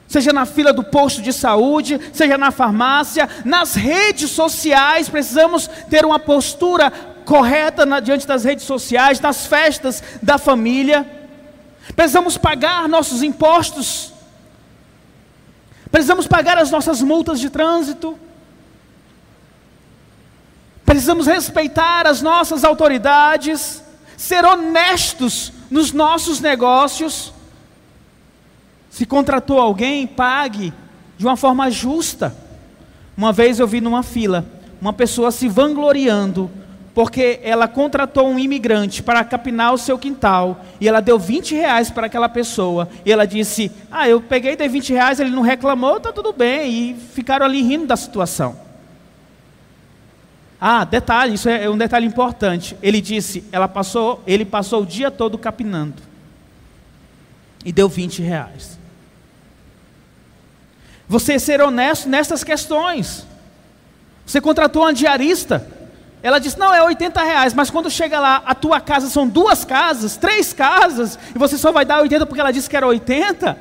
Seja 0.08 0.32
na 0.32 0.46
fila 0.46 0.72
do 0.72 0.84
posto 0.84 1.20
de 1.20 1.34
saúde, 1.34 2.00
seja 2.14 2.38
na 2.38 2.52
farmácia, 2.52 3.28
nas 3.44 3.74
redes 3.74 4.30
sociais, 4.30 5.10
precisamos 5.10 5.68
ter 5.90 6.06
uma 6.06 6.20
postura 6.20 6.92
correta 7.26 7.88
na, 7.88 8.00
diante 8.00 8.28
das 8.28 8.44
redes 8.44 8.66
sociais, 8.66 9.20
nas 9.20 9.48
festas 9.48 10.04
da 10.22 10.38
família. 10.38 11.10
Precisamos 11.96 12.38
pagar 12.38 12.88
nossos 12.88 13.24
impostos. 13.24 14.14
Precisamos 15.92 16.28
pagar 16.28 16.58
as 16.58 16.72
nossas 16.72 17.02
multas 17.02 17.40
de 17.40 17.50
trânsito. 17.50 18.18
Precisamos 20.86 21.28
respeitar 21.28 22.08
as 22.08 22.22
nossas 22.22 22.64
autoridades 22.64 23.84
ser 24.18 24.44
honestos 24.44 25.54
nos 25.72 25.94
nossos 25.94 26.42
negócios. 26.42 27.32
Se 28.90 29.06
contratou 29.06 29.60
alguém, 29.60 30.06
pague 30.06 30.74
de 31.18 31.26
uma 31.26 31.38
forma 31.38 31.72
justa. 31.72 32.36
Uma 33.16 33.32
vez 33.32 33.60
eu 33.60 33.68
vi 33.68 33.80
numa 33.80 34.04
fila 34.04 34.46
uma 34.82 34.94
pessoa 34.94 35.32
se 35.32 35.48
vangloriando 35.48 36.50
porque 36.94 37.40
ela 37.44 37.68
contratou 37.68 38.28
um 38.28 38.40
imigrante 38.40 39.02
para 39.04 39.24
capinar 39.24 39.74
o 39.74 39.78
seu 39.78 39.98
quintal 39.98 40.66
e 40.82 40.88
ela 40.88 41.02
deu 41.02 41.20
20 41.20 41.56
reais 41.56 41.90
para 41.90 42.08
aquela 42.08 42.28
pessoa 42.28 42.90
e 43.06 43.12
ela 43.12 43.26
disse: 43.26 43.72
Ah, 43.92 44.08
eu 44.10 44.22
peguei, 44.22 44.56
dei 44.56 44.68
20 44.68 44.94
reais, 44.94 45.20
ele 45.20 45.30
não 45.30 45.42
reclamou, 45.42 45.98
está 45.98 46.12
tudo 46.12 46.34
bem. 46.34 46.72
E 46.72 46.96
ficaram 46.96 47.46
ali 47.46 47.62
rindo 47.62 47.86
da 47.86 47.96
situação. 47.96 48.70
Ah, 50.62 50.84
detalhe, 50.84 51.36
isso 51.36 51.48
é 51.48 51.70
um 51.70 51.78
detalhe 51.78 52.06
importante. 52.06 52.76
Ele 52.82 53.00
disse, 53.00 53.46
ela 53.52 53.68
passou, 53.68 54.22
ele 54.28 54.44
passou 54.44 54.82
o 54.82 54.86
dia 54.86 55.10
todo 55.10 55.38
capinando. 55.38 56.02
E 57.64 57.72
deu 57.72 57.88
20 57.88 58.22
reais. 58.22 58.78
Você 61.08 61.40
ser 61.40 61.62
honesto 61.62 62.10
nessas 62.10 62.44
questões. 62.44 63.26
Você 64.26 64.42
contratou 64.42 64.84
uma 64.84 64.94
diarista. 64.94 65.66
Ela 66.22 66.40
disse, 66.40 66.60
não, 66.60 66.74
é 66.74 66.84
80 66.84 67.22
reais, 67.24 67.54
mas 67.54 67.70
quando 67.70 67.90
chega 67.90 68.20
lá, 68.20 68.44
a 68.46 68.54
tua 68.54 68.82
casa 68.82 69.10
são 69.10 69.28
duas 69.28 69.64
casas, 69.64 70.18
três 70.18 70.52
casas, 70.52 71.18
e 71.34 71.38
você 71.38 71.58
só 71.58 71.72
vai 71.72 71.86
dar 71.86 72.02
80 72.02 72.26
porque 72.26 72.42
ela 72.42 72.52
disse 72.52 72.70
que 72.70 72.76
era 72.76 72.86
80. 72.86 73.58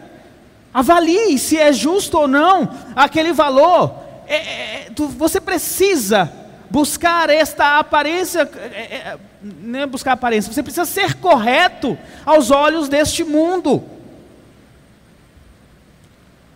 Avalie 0.75 1.39
se 1.39 1.57
é 1.57 1.73
justo 1.73 2.19
ou 2.19 2.29
não 2.29 2.69
aquele 2.97 3.33
valor. 3.33 3.95
É, 4.27 4.37
é, 4.37 4.87
é 4.87 4.91
tu, 4.95 5.07
você 5.07 5.41
precisa 5.41 6.33
buscar 6.69 7.31
esta 7.31 7.79
aparência, 7.79 8.41
é, 8.41 8.67
é, 9.13 9.19
não 9.43 9.81
é 9.81 9.87
buscar 9.87 10.13
aparência, 10.13 10.53
você 10.53 10.63
precisa 10.63 10.85
ser 10.85 11.15
correto 11.15 11.97
aos 12.27 12.51
olhos 12.51 12.89
deste 12.89 13.23
mundo. 13.23 13.85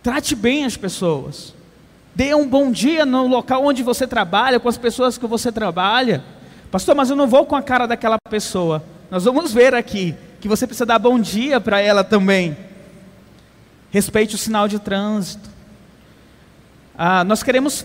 Trate 0.03 0.35
bem 0.35 0.65
as 0.65 0.75
pessoas. 0.75 1.53
Dê 2.15 2.35
um 2.35 2.47
bom 2.47 2.71
dia 2.71 3.05
no 3.05 3.25
local 3.27 3.65
onde 3.65 3.81
você 3.81 4.05
trabalha, 4.05 4.59
com 4.59 4.69
as 4.69 4.77
pessoas 4.77 5.17
que 5.17 5.25
você 5.25 5.51
trabalha. 5.51 6.23
Pastor, 6.69 6.95
mas 6.95 7.09
eu 7.09 7.15
não 7.15 7.27
vou 7.27 7.45
com 7.45 7.55
a 7.55 7.61
cara 7.61 7.87
daquela 7.87 8.17
pessoa. 8.29 8.83
Nós 9.09 9.23
vamos 9.25 9.53
ver 9.53 9.73
aqui 9.73 10.15
que 10.39 10.47
você 10.47 10.67
precisa 10.67 10.85
dar 10.85 10.99
bom 10.99 11.19
dia 11.19 11.59
para 11.59 11.79
ela 11.79 12.03
também. 12.03 12.55
Respeite 13.89 14.35
o 14.35 14.37
sinal 14.37 14.67
de 14.67 14.79
trânsito. 14.79 15.49
Ah, 16.95 17.23
nós 17.23 17.41
queremos 17.41 17.83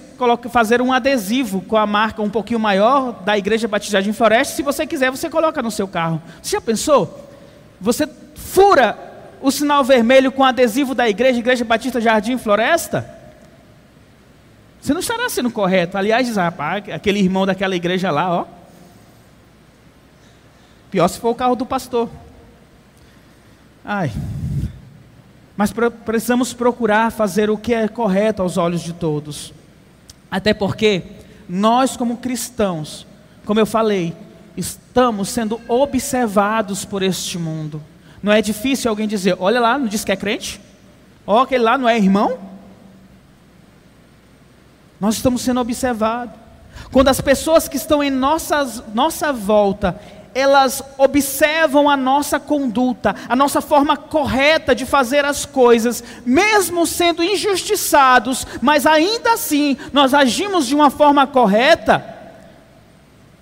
fazer 0.51 0.83
um 0.83 0.93
adesivo 0.93 1.63
com 1.63 1.77
a 1.79 1.87
marca 1.87 2.21
um 2.21 2.29
pouquinho 2.29 2.61
maior 2.61 3.23
da 3.25 3.39
Igreja 3.39 3.67
Batista 3.67 3.93
Jardim 3.93 4.13
Floresta. 4.13 4.55
Se 4.55 4.63
você 4.63 4.87
quiser, 4.87 5.11
você 5.11 5.31
coloca 5.31 5.63
no 5.63 5.71
seu 5.71 5.89
carro. 5.89 6.21
Você 6.43 6.57
já 6.57 6.61
pensou? 6.61 7.29
Você 7.81 8.07
fura 8.35 8.99
o 9.41 9.51
sinal 9.51 9.83
vermelho 9.83 10.31
com 10.31 10.45
adesivo 10.45 10.95
da 10.95 11.09
igreja, 11.09 11.39
Igreja 11.39 11.65
Batista 11.65 12.01
Jardim 12.01 12.37
Floresta? 12.37 13.18
Você 14.81 14.93
não 14.93 15.01
estará 15.01 15.29
sendo 15.29 15.51
correto. 15.51 15.99
Aliás, 15.99 16.37
rapaz, 16.37 16.89
aquele 16.89 17.19
irmão 17.19 17.45
daquela 17.45 17.75
igreja 17.75 18.11
lá, 18.11 18.41
ó. 18.41 18.47
Pior 20.91 21.09
se 21.09 21.19
for 21.19 21.31
o 21.31 21.35
carro 21.35 21.55
do 21.55 21.67
pastor. 21.67 22.09
Ai. 23.85 24.13
Mas 25.57 25.73
precisamos 26.05 26.55
procurar 26.55 27.11
fazer 27.11 27.51
o 27.51 27.59
que 27.59 27.75
é 27.75 27.89
correto 27.89 28.43
aos 28.43 28.57
olhos 28.57 28.81
de 28.83 28.93
todos. 28.93 29.53
Até 30.31 30.55
porque 30.55 31.03
nós, 31.49 31.97
como 31.97 32.19
cristãos, 32.19 33.07
como 33.45 33.59
eu 33.59 33.67
falei, 33.67 34.15
estamos 34.57 35.31
sendo 35.31 35.61
observados 35.67 36.85
por 36.85 37.03
este 37.03 37.39
mundo. 37.39 37.83
Não 38.23 38.33
é 38.33 38.41
difícil 38.43 38.91
alguém 38.91 39.09
dizer: 39.09 39.37
olha 39.39 39.61
lá, 39.61 39.79
não 39.79 39.87
diz 39.87 40.05
que 40.05 40.13
é 40.13 40.17
crente? 40.17 40.61
Ó, 41.27 41.41
aquele 41.43 41.65
lá 41.65 41.77
não 41.77 41.89
é 41.89 41.97
irmão? 41.97 42.39
Nós 45.01 45.17
estamos 45.17 45.43
sendo 45.43 45.61
observados. 45.61 46.35
Quando 46.93 47.09
as 47.09 47.21
pessoas 47.21 47.69
que 47.69 47.77
estão 47.77 48.03
em 48.03 48.11
nossas, 48.11 48.83
nossa 48.95 49.33
volta 49.33 50.01
elas 50.35 50.83
observam 50.97 51.89
a 51.89 51.97
nossa 51.97 52.39
conduta, 52.39 53.15
a 53.29 53.35
nossa 53.35 53.61
forma 53.61 53.97
correta 53.97 54.75
de 54.75 54.87
fazer 54.87 55.25
as 55.25 55.45
coisas, 55.45 56.05
mesmo 56.25 56.87
sendo 56.87 57.25
injustiçados, 57.25 58.47
mas 58.63 58.87
ainda 58.87 59.33
assim 59.33 59.77
nós 59.93 60.15
agimos 60.15 60.67
de 60.67 60.77
uma 60.77 60.91
forma 60.91 61.27
correta, 61.27 62.05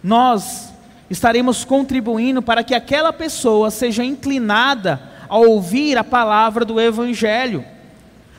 nós 0.03 0.73
estaremos 1.11 1.65
contribuindo 1.65 2.41
para 2.41 2.65
que 2.65 2.75
aquela 2.75 3.13
pessoa 3.13 3.71
seja 3.71 4.03
inclinada 4.03 5.01
a 5.29 5.37
ouvir 5.37 5.99
a 5.99 6.05
palavra 6.05 6.65
do 6.65 6.81
Evangelho. 6.81 7.65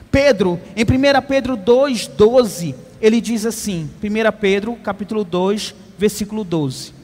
Pedro, 0.10 0.60
em 0.76 0.84
1 0.84 1.22
Pedro 1.28 1.58
2,12, 1.58 2.74
ele 3.02 3.22
diz 3.22 3.46
assim, 3.46 3.90
1 4.04 4.38
Pedro 4.40 4.76
capítulo 4.76 5.24
2, 5.24 5.76
versículo 5.98 6.44
12 6.44 6.98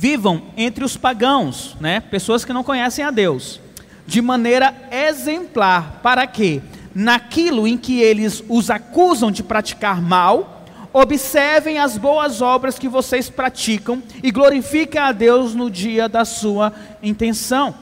vivam 0.00 0.44
entre 0.56 0.82
os 0.82 0.96
pagãos, 0.96 1.76
né? 1.78 2.00
pessoas 2.00 2.42
que 2.42 2.54
não 2.54 2.64
conhecem 2.64 3.04
a 3.04 3.10
Deus, 3.10 3.60
de 4.06 4.22
maneira 4.22 4.74
exemplar, 4.90 6.00
para 6.02 6.26
que, 6.26 6.62
naquilo 6.94 7.68
em 7.68 7.76
que 7.76 8.00
eles 8.00 8.42
os 8.48 8.70
acusam 8.70 9.30
de 9.30 9.42
praticar 9.42 10.00
mal, 10.00 10.64
observem 10.90 11.78
as 11.78 11.98
boas 11.98 12.40
obras 12.40 12.78
que 12.78 12.88
vocês 12.88 13.28
praticam 13.28 14.02
e 14.22 14.30
glorifiquem 14.30 14.98
a 14.98 15.12
Deus 15.12 15.54
no 15.54 15.70
dia 15.70 16.08
da 16.08 16.24
sua 16.24 16.72
intenção. 17.02 17.74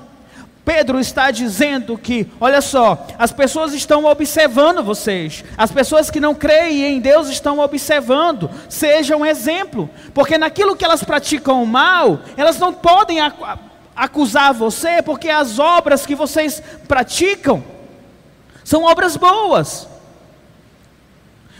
Pedro 0.68 1.00
está 1.00 1.30
dizendo 1.30 1.96
que, 1.96 2.26
olha 2.38 2.60
só, 2.60 3.06
as 3.18 3.32
pessoas 3.32 3.72
estão 3.72 4.04
observando 4.04 4.84
vocês, 4.84 5.42
as 5.56 5.72
pessoas 5.72 6.10
que 6.10 6.20
não 6.20 6.34
creem 6.34 6.96
em 6.96 7.00
Deus 7.00 7.30
estão 7.30 7.58
observando, 7.60 8.50
seja 8.68 9.16
um 9.16 9.24
exemplo, 9.24 9.88
porque 10.12 10.36
naquilo 10.36 10.76
que 10.76 10.84
elas 10.84 11.02
praticam 11.02 11.64
mal, 11.64 12.20
elas 12.36 12.58
não 12.58 12.74
podem 12.74 13.16
acusar 13.96 14.52
você, 14.52 15.00
porque 15.00 15.30
as 15.30 15.58
obras 15.58 16.04
que 16.04 16.14
vocês 16.14 16.62
praticam 16.86 17.64
são 18.62 18.84
obras 18.84 19.16
boas. 19.16 19.88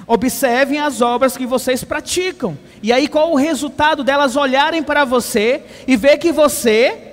Observem 0.07 0.81
as 0.81 1.01
obras 1.01 1.35
que 1.35 1.47
vocês 1.47 1.83
praticam, 1.83 2.59
e 2.83 2.93
aí 2.93 3.09
qual 3.09 3.33
o 3.33 3.37
resultado 3.37 4.05
delas 4.05 4.37
olharem 4.37 4.83
para 4.83 5.07
você 5.07 5.63
e 5.87 5.97
ver 5.97 6.19
que 6.19 6.31
você 6.31 7.08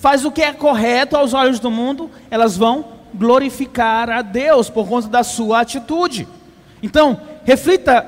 faz 0.00 0.24
o 0.24 0.32
que 0.32 0.42
é 0.42 0.52
correto 0.52 1.14
aos 1.14 1.34
olhos 1.34 1.60
do 1.60 1.70
mundo, 1.70 2.10
elas 2.30 2.56
vão 2.56 2.86
glorificar 3.14 4.08
a 4.08 4.22
Deus 4.22 4.70
por 4.70 4.88
conta 4.88 5.08
da 5.08 5.22
sua 5.22 5.60
atitude. 5.60 6.26
Então, 6.82 7.20
reflita 7.44 8.06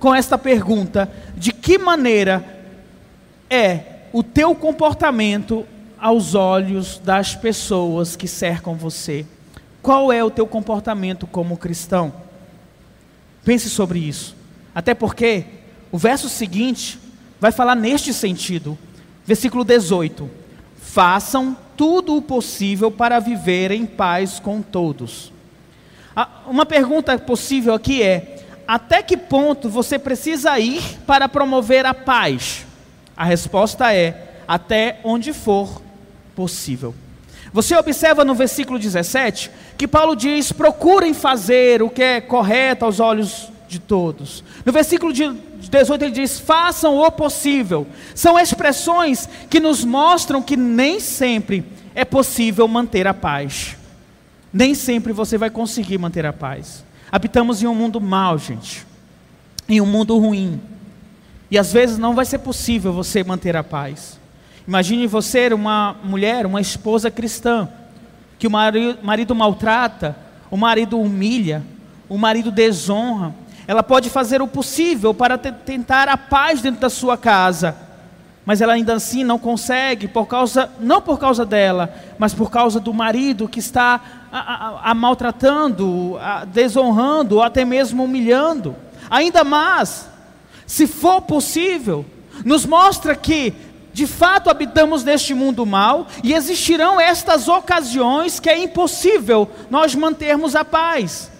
com 0.00 0.14
esta 0.14 0.38
pergunta: 0.38 1.12
de 1.36 1.52
que 1.52 1.76
maneira 1.76 2.42
é 3.50 3.80
o 4.10 4.22
teu 4.22 4.54
comportamento 4.54 5.66
aos 6.00 6.34
olhos 6.34 6.98
das 6.98 7.34
pessoas 7.34 8.16
que 8.16 8.26
cercam 8.26 8.74
você? 8.74 9.26
Qual 9.82 10.10
é 10.10 10.24
o 10.24 10.30
teu 10.30 10.46
comportamento 10.46 11.26
como 11.26 11.58
cristão? 11.58 12.10
Pense 13.44 13.68
sobre 13.68 13.98
isso. 13.98 14.34
Até 14.74 14.94
porque 14.94 15.44
o 15.92 15.98
verso 15.98 16.30
seguinte 16.30 16.98
vai 17.38 17.52
falar 17.52 17.74
neste 17.74 18.14
sentido. 18.14 18.78
Versículo 19.26 19.62
18: 19.62 20.43
Façam 20.94 21.56
tudo 21.76 22.16
o 22.16 22.22
possível 22.22 22.88
para 22.88 23.18
viver 23.18 23.72
em 23.72 23.84
paz 23.84 24.38
com 24.38 24.62
todos. 24.62 25.32
Uma 26.46 26.64
pergunta 26.64 27.18
possível 27.18 27.74
aqui 27.74 28.00
é: 28.00 28.44
até 28.64 29.02
que 29.02 29.16
ponto 29.16 29.68
você 29.68 29.98
precisa 29.98 30.56
ir 30.56 30.80
para 31.04 31.28
promover 31.28 31.84
a 31.84 31.92
paz? 31.92 32.64
A 33.16 33.24
resposta 33.24 33.92
é: 33.92 34.36
até 34.46 35.00
onde 35.02 35.32
for 35.32 35.82
possível. 36.32 36.94
Você 37.52 37.74
observa 37.74 38.24
no 38.24 38.32
versículo 38.36 38.78
17 38.78 39.50
que 39.76 39.88
Paulo 39.88 40.14
diz: 40.14 40.52
procurem 40.52 41.12
fazer 41.12 41.82
o 41.82 41.90
que 41.90 42.04
é 42.04 42.20
correto 42.20 42.84
aos 42.84 43.00
olhos 43.00 43.50
de 43.74 43.80
todos. 43.80 44.44
No 44.64 44.72
versículo 44.72 45.12
18 45.12 46.04
ele 46.04 46.12
diz: 46.12 46.38
façam 46.38 46.96
o 46.96 47.10
possível. 47.10 47.86
São 48.14 48.38
expressões 48.38 49.28
que 49.50 49.60
nos 49.60 49.84
mostram 49.84 50.40
que 50.40 50.56
nem 50.56 51.00
sempre 51.00 51.64
é 51.94 52.04
possível 52.04 52.66
manter 52.68 53.06
a 53.06 53.14
paz. 53.14 53.76
Nem 54.52 54.74
sempre 54.74 55.12
você 55.12 55.36
vai 55.36 55.50
conseguir 55.50 55.98
manter 55.98 56.24
a 56.24 56.32
paz. 56.32 56.84
Habitamos 57.10 57.62
em 57.62 57.66
um 57.66 57.74
mundo 57.74 58.00
mau, 58.00 58.38
gente. 58.38 58.86
Em 59.68 59.80
um 59.80 59.86
mundo 59.86 60.16
ruim. 60.18 60.60
E 61.50 61.58
às 61.58 61.72
vezes 61.72 61.98
não 61.98 62.14
vai 62.14 62.24
ser 62.24 62.38
possível 62.38 62.92
você 62.92 63.24
manter 63.24 63.56
a 63.56 63.64
paz. 63.64 64.18
Imagine 64.66 65.06
você 65.06 65.52
uma 65.52 65.96
mulher, 66.04 66.46
uma 66.46 66.60
esposa 66.60 67.10
cristã, 67.10 67.68
que 68.38 68.46
o 68.46 68.50
marido 68.50 69.34
maltrata, 69.34 70.16
o 70.50 70.56
marido 70.56 70.98
humilha, 70.98 71.62
o 72.08 72.16
marido 72.16 72.50
desonra. 72.50 73.34
Ela 73.66 73.82
pode 73.82 74.10
fazer 74.10 74.42
o 74.42 74.46
possível 74.46 75.14
para 75.14 75.38
tentar 75.38 76.08
a 76.08 76.16
paz 76.16 76.60
dentro 76.60 76.80
da 76.80 76.90
sua 76.90 77.16
casa, 77.16 77.76
mas 78.44 78.60
ela 78.60 78.74
ainda 78.74 78.94
assim 78.94 79.24
não 79.24 79.38
consegue, 79.38 80.06
por 80.06 80.26
causa, 80.26 80.70
não 80.78 81.00
por 81.00 81.18
causa 81.18 81.46
dela, 81.46 81.94
mas 82.18 82.34
por 82.34 82.50
causa 82.50 82.78
do 82.78 82.92
marido 82.92 83.48
que 83.48 83.58
está 83.58 84.00
a, 84.30 84.38
a, 84.38 84.90
a 84.90 84.94
maltratando, 84.94 86.18
a, 86.20 86.44
desonrando, 86.44 87.36
ou 87.36 87.42
até 87.42 87.64
mesmo 87.64 88.04
humilhando. 88.04 88.76
Ainda 89.10 89.44
mais, 89.44 90.06
se 90.66 90.86
for 90.86 91.22
possível, 91.22 92.04
nos 92.44 92.66
mostra 92.66 93.14
que 93.14 93.54
de 93.94 94.06
fato 94.06 94.50
habitamos 94.50 95.04
neste 95.04 95.32
mundo 95.32 95.64
mal 95.64 96.08
e 96.22 96.34
existirão 96.34 97.00
estas 97.00 97.48
ocasiões 97.48 98.40
que 98.40 98.50
é 98.50 98.58
impossível 98.58 99.48
nós 99.70 99.94
mantermos 99.94 100.54
a 100.54 100.64
paz. 100.64 101.30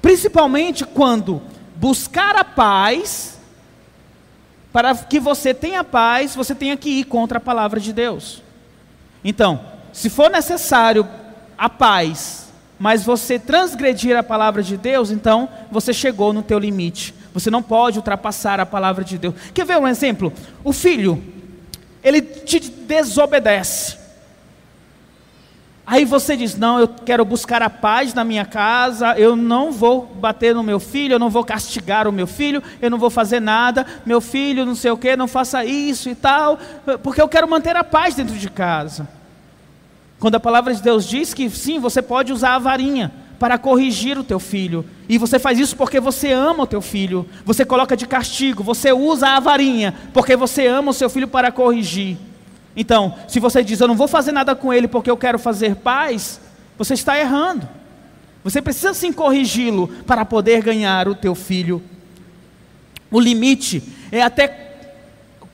Principalmente 0.00 0.84
quando 0.84 1.42
buscar 1.76 2.36
a 2.36 2.44
paz, 2.44 3.38
para 4.72 4.94
que 4.94 5.18
você 5.18 5.52
tenha 5.52 5.82
paz, 5.82 6.34
você 6.34 6.54
tenha 6.54 6.76
que 6.76 6.88
ir 6.90 7.04
contra 7.04 7.38
a 7.38 7.40
palavra 7.40 7.80
de 7.80 7.92
Deus. 7.92 8.42
Então, 9.24 9.60
se 9.92 10.08
for 10.08 10.30
necessário 10.30 11.06
a 11.56 11.68
paz, 11.68 12.48
mas 12.78 13.04
você 13.04 13.38
transgredir 13.38 14.16
a 14.16 14.22
palavra 14.22 14.62
de 14.62 14.76
Deus, 14.76 15.10
então 15.10 15.48
você 15.70 15.92
chegou 15.92 16.32
no 16.32 16.42
teu 16.42 16.58
limite. 16.58 17.14
Você 17.34 17.50
não 17.50 17.62
pode 17.62 17.98
ultrapassar 17.98 18.60
a 18.60 18.66
palavra 18.66 19.04
de 19.04 19.18
Deus. 19.18 19.34
Quer 19.52 19.66
ver 19.66 19.78
um 19.78 19.88
exemplo? 19.88 20.32
O 20.62 20.72
filho 20.72 21.22
ele 22.02 22.22
te 22.22 22.60
desobedece. 22.60 23.97
Aí 25.90 26.04
você 26.04 26.36
diz: 26.36 26.54
Não, 26.54 26.78
eu 26.78 26.86
quero 26.86 27.24
buscar 27.24 27.62
a 27.62 27.70
paz 27.70 28.12
na 28.12 28.22
minha 28.22 28.44
casa, 28.44 29.18
eu 29.18 29.34
não 29.34 29.72
vou 29.72 30.04
bater 30.04 30.54
no 30.54 30.62
meu 30.62 30.78
filho, 30.78 31.14
eu 31.14 31.18
não 31.18 31.30
vou 31.30 31.42
castigar 31.42 32.06
o 32.06 32.12
meu 32.12 32.26
filho, 32.26 32.62
eu 32.82 32.90
não 32.90 32.98
vou 32.98 33.08
fazer 33.08 33.40
nada, 33.40 33.86
meu 34.04 34.20
filho, 34.20 34.66
não 34.66 34.74
sei 34.74 34.90
o 34.90 34.98
que, 34.98 35.16
não 35.16 35.26
faça 35.26 35.64
isso 35.64 36.10
e 36.10 36.14
tal, 36.14 36.58
porque 37.02 37.22
eu 37.22 37.26
quero 37.26 37.48
manter 37.48 37.74
a 37.74 37.82
paz 37.82 38.14
dentro 38.14 38.36
de 38.36 38.50
casa. 38.50 39.08
Quando 40.20 40.34
a 40.34 40.40
palavra 40.40 40.74
de 40.74 40.82
Deus 40.82 41.08
diz 41.08 41.32
que 41.32 41.48
sim, 41.48 41.78
você 41.78 42.02
pode 42.02 42.34
usar 42.34 42.56
a 42.56 42.58
varinha, 42.58 43.10
para 43.38 43.56
corrigir 43.56 44.18
o 44.18 44.24
teu 44.24 44.38
filho. 44.38 44.84
E 45.08 45.16
você 45.16 45.38
faz 45.38 45.58
isso 45.58 45.74
porque 45.74 46.00
você 46.00 46.32
ama 46.32 46.64
o 46.64 46.66
teu 46.66 46.82
filho. 46.82 47.24
Você 47.46 47.64
coloca 47.64 47.96
de 47.96 48.04
castigo, 48.06 48.62
você 48.62 48.92
usa 48.92 49.28
a 49.28 49.40
varinha 49.40 49.94
porque 50.12 50.36
você 50.36 50.66
ama 50.66 50.90
o 50.90 50.94
seu 50.94 51.08
filho 51.08 51.28
para 51.28 51.52
corrigir. 51.52 52.18
Então, 52.80 53.16
se 53.26 53.40
você 53.40 53.64
diz, 53.64 53.80
eu 53.80 53.88
não 53.88 53.96
vou 53.96 54.06
fazer 54.06 54.30
nada 54.30 54.54
com 54.54 54.72
ele 54.72 54.86
porque 54.86 55.10
eu 55.10 55.16
quero 55.16 55.36
fazer 55.36 55.74
paz, 55.74 56.40
você 56.78 56.94
está 56.94 57.18
errando. 57.18 57.68
Você 58.44 58.62
precisa 58.62 58.94
sim 58.94 59.12
corrigi-lo 59.12 59.88
para 60.06 60.24
poder 60.24 60.62
ganhar 60.62 61.08
o 61.08 61.14
teu 61.16 61.34
filho. 61.34 61.82
O 63.10 63.18
limite 63.18 63.82
é 64.12 64.22
até 64.22 64.76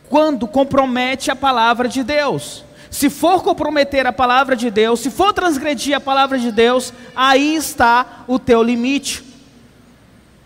quando 0.06 0.46
compromete 0.46 1.30
a 1.30 1.34
palavra 1.34 1.88
de 1.88 2.04
Deus. 2.04 2.62
Se 2.90 3.08
for 3.08 3.42
comprometer 3.42 4.06
a 4.06 4.12
palavra 4.12 4.54
de 4.54 4.70
Deus, 4.70 5.00
se 5.00 5.10
for 5.10 5.32
transgredir 5.32 5.96
a 5.96 6.00
palavra 6.00 6.38
de 6.38 6.52
Deus, 6.52 6.92
aí 7.16 7.56
está 7.56 8.24
o 8.28 8.38
teu 8.38 8.62
limite. 8.62 9.24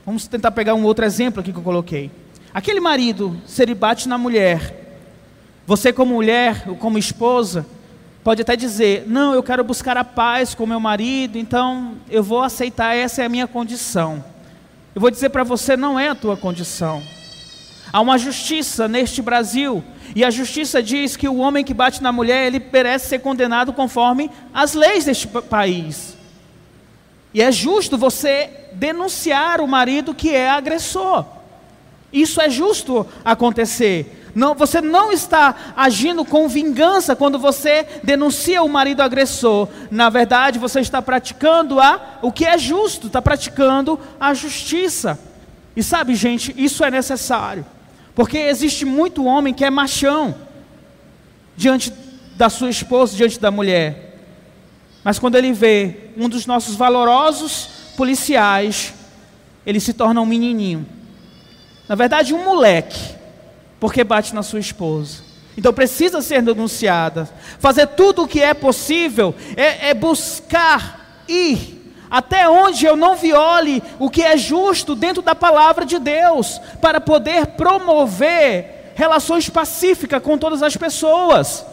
Vamos 0.07 0.29
tentar 0.29 0.53
pegar 0.53 0.75
um 0.75 0.85
outro 0.85 1.05
exemplo 1.05 1.41
aqui 1.41 1.53
que 1.53 1.59
eu 1.59 1.64
coloquei. 1.64 2.09
Aquele 2.55 2.79
marido, 2.79 3.37
se 3.47 3.64
ele 3.64 3.75
bate 3.75 4.09
na 4.09 4.17
mulher, 4.17 4.88
você 5.68 5.92
como 5.92 6.14
mulher, 6.14 6.64
ou 6.66 6.76
como 6.76 6.96
esposa, 6.96 7.66
pode 8.24 8.40
até 8.40 8.57
dizer: 8.57 9.04
Não, 9.07 9.35
eu 9.35 9.42
quero 9.42 9.62
buscar 9.62 9.98
a 9.98 10.02
paz 10.02 10.54
com 10.54 10.64
meu 10.64 10.81
marido, 10.81 11.37
então 11.37 11.96
eu 12.09 12.22
vou 12.22 12.40
aceitar, 12.40 12.96
essa 12.96 13.20
é 13.20 13.26
a 13.26 13.28
minha 13.28 13.46
condição. 13.46 14.24
Eu 14.94 15.00
vou 15.02 15.11
dizer 15.11 15.28
para 15.28 15.44
você: 15.44 15.76
não 15.76 16.00
é 16.00 16.09
a 16.09 16.14
tua 16.14 16.38
condição. 16.38 17.02
Há 17.92 18.00
uma 18.00 18.16
justiça 18.16 18.88
neste 18.88 19.20
Brasil, 19.20 19.85
e 20.16 20.24
a 20.24 20.31
justiça 20.31 20.83
diz 20.83 21.16
que 21.16 21.28
o 21.28 21.37
homem 21.37 21.62
que 21.62 21.74
bate 21.74 22.02
na 22.02 22.12
mulher, 22.12 22.46
ele 22.46 22.64
merece 22.72 23.09
ser 23.09 23.18
condenado 23.18 23.70
conforme 23.70 24.31
as 24.54 24.72
leis 24.72 25.04
deste 25.04 25.28
país. 25.28 26.16
E 27.35 27.42
é 27.42 27.52
justo 27.52 27.98
você 27.98 28.48
denunciar 28.72 29.61
o 29.61 29.68
marido 29.68 30.14
que 30.14 30.35
é 30.35 30.48
agressor. 30.48 31.26
Isso 32.11 32.40
é 32.40 32.48
justo 32.48 33.07
acontecer. 33.22 34.17
Não, 34.35 34.55
você 34.55 34.81
não 34.81 35.11
está 35.12 35.73
agindo 35.77 36.25
com 36.25 36.49
vingança 36.49 37.17
quando 37.17 37.38
você 37.38 37.87
denuncia 38.03 38.62
o 38.62 38.69
marido 38.69 39.01
agressor. 39.01 39.69
Na 39.91 40.11
verdade, 40.11 40.59
você 40.59 40.81
está 40.81 41.01
praticando 41.03 41.81
a, 41.81 42.19
o 42.23 42.31
que 42.31 42.45
é 42.45 42.57
justo, 42.59 43.09
está 43.09 43.21
praticando 43.21 43.99
a 44.21 44.35
justiça. 44.35 45.19
E 45.75 45.83
sabe, 45.83 46.14
gente, 46.14 46.55
isso 46.57 46.85
é 46.85 46.91
necessário. 46.91 47.64
Porque 48.14 48.38
existe 48.38 48.85
muito 48.85 49.25
homem 49.25 49.55
que 49.55 49.64
é 49.64 49.71
machão 49.71 50.35
diante 51.57 51.93
da 52.37 52.49
sua 52.49 52.71
esposa, 52.71 53.17
diante 53.17 53.38
da 53.38 53.51
mulher. 53.51 54.21
Mas 55.05 55.19
quando 55.19 55.37
ele 55.37 55.53
vê 55.53 56.11
um 56.17 56.29
dos 56.29 56.47
nossos 56.47 56.75
valorosos 56.75 57.69
policiais, 57.97 58.95
ele 59.64 59.81
se 59.81 59.93
torna 59.93 60.21
um 60.21 60.27
menininho. 60.27 60.87
Na 61.88 61.95
verdade, 61.95 62.35
um 62.35 62.45
moleque, 62.45 63.17
porque 63.81 64.05
bate 64.05 64.35
na 64.35 64.43
sua 64.43 64.61
esposa. 64.61 65.23
Então 65.57 65.73
precisa 65.73 66.23
ser 66.23 66.43
denunciada. 66.43 67.29
Fazer 67.59 67.87
tudo 67.88 68.23
o 68.23 68.29
que 68.29 68.41
é 68.41 68.55
possível 68.55 69.35
é, 69.57 69.91
é 69.91 69.95
buscar 69.95 71.25
ir 71.27 71.79
até 72.11 72.49
onde 72.49 72.87
eu 72.87 72.97
não 72.97 73.17
viole 73.17 73.83
o 73.99 74.09
que 74.09 74.23
é 74.23 74.37
justo 74.37 74.95
dentro 74.95 75.23
da 75.23 75.35
palavra 75.35 75.85
de 75.85 75.99
Deus, 75.99 76.61
para 76.81 77.01
poder 77.01 77.49
promover 77.49 78.93
relações 78.95 79.49
pacíficas 79.49 80.23
com 80.23 80.38
todas 80.38 80.62
as 80.62 80.77
pessoas. 80.77 81.64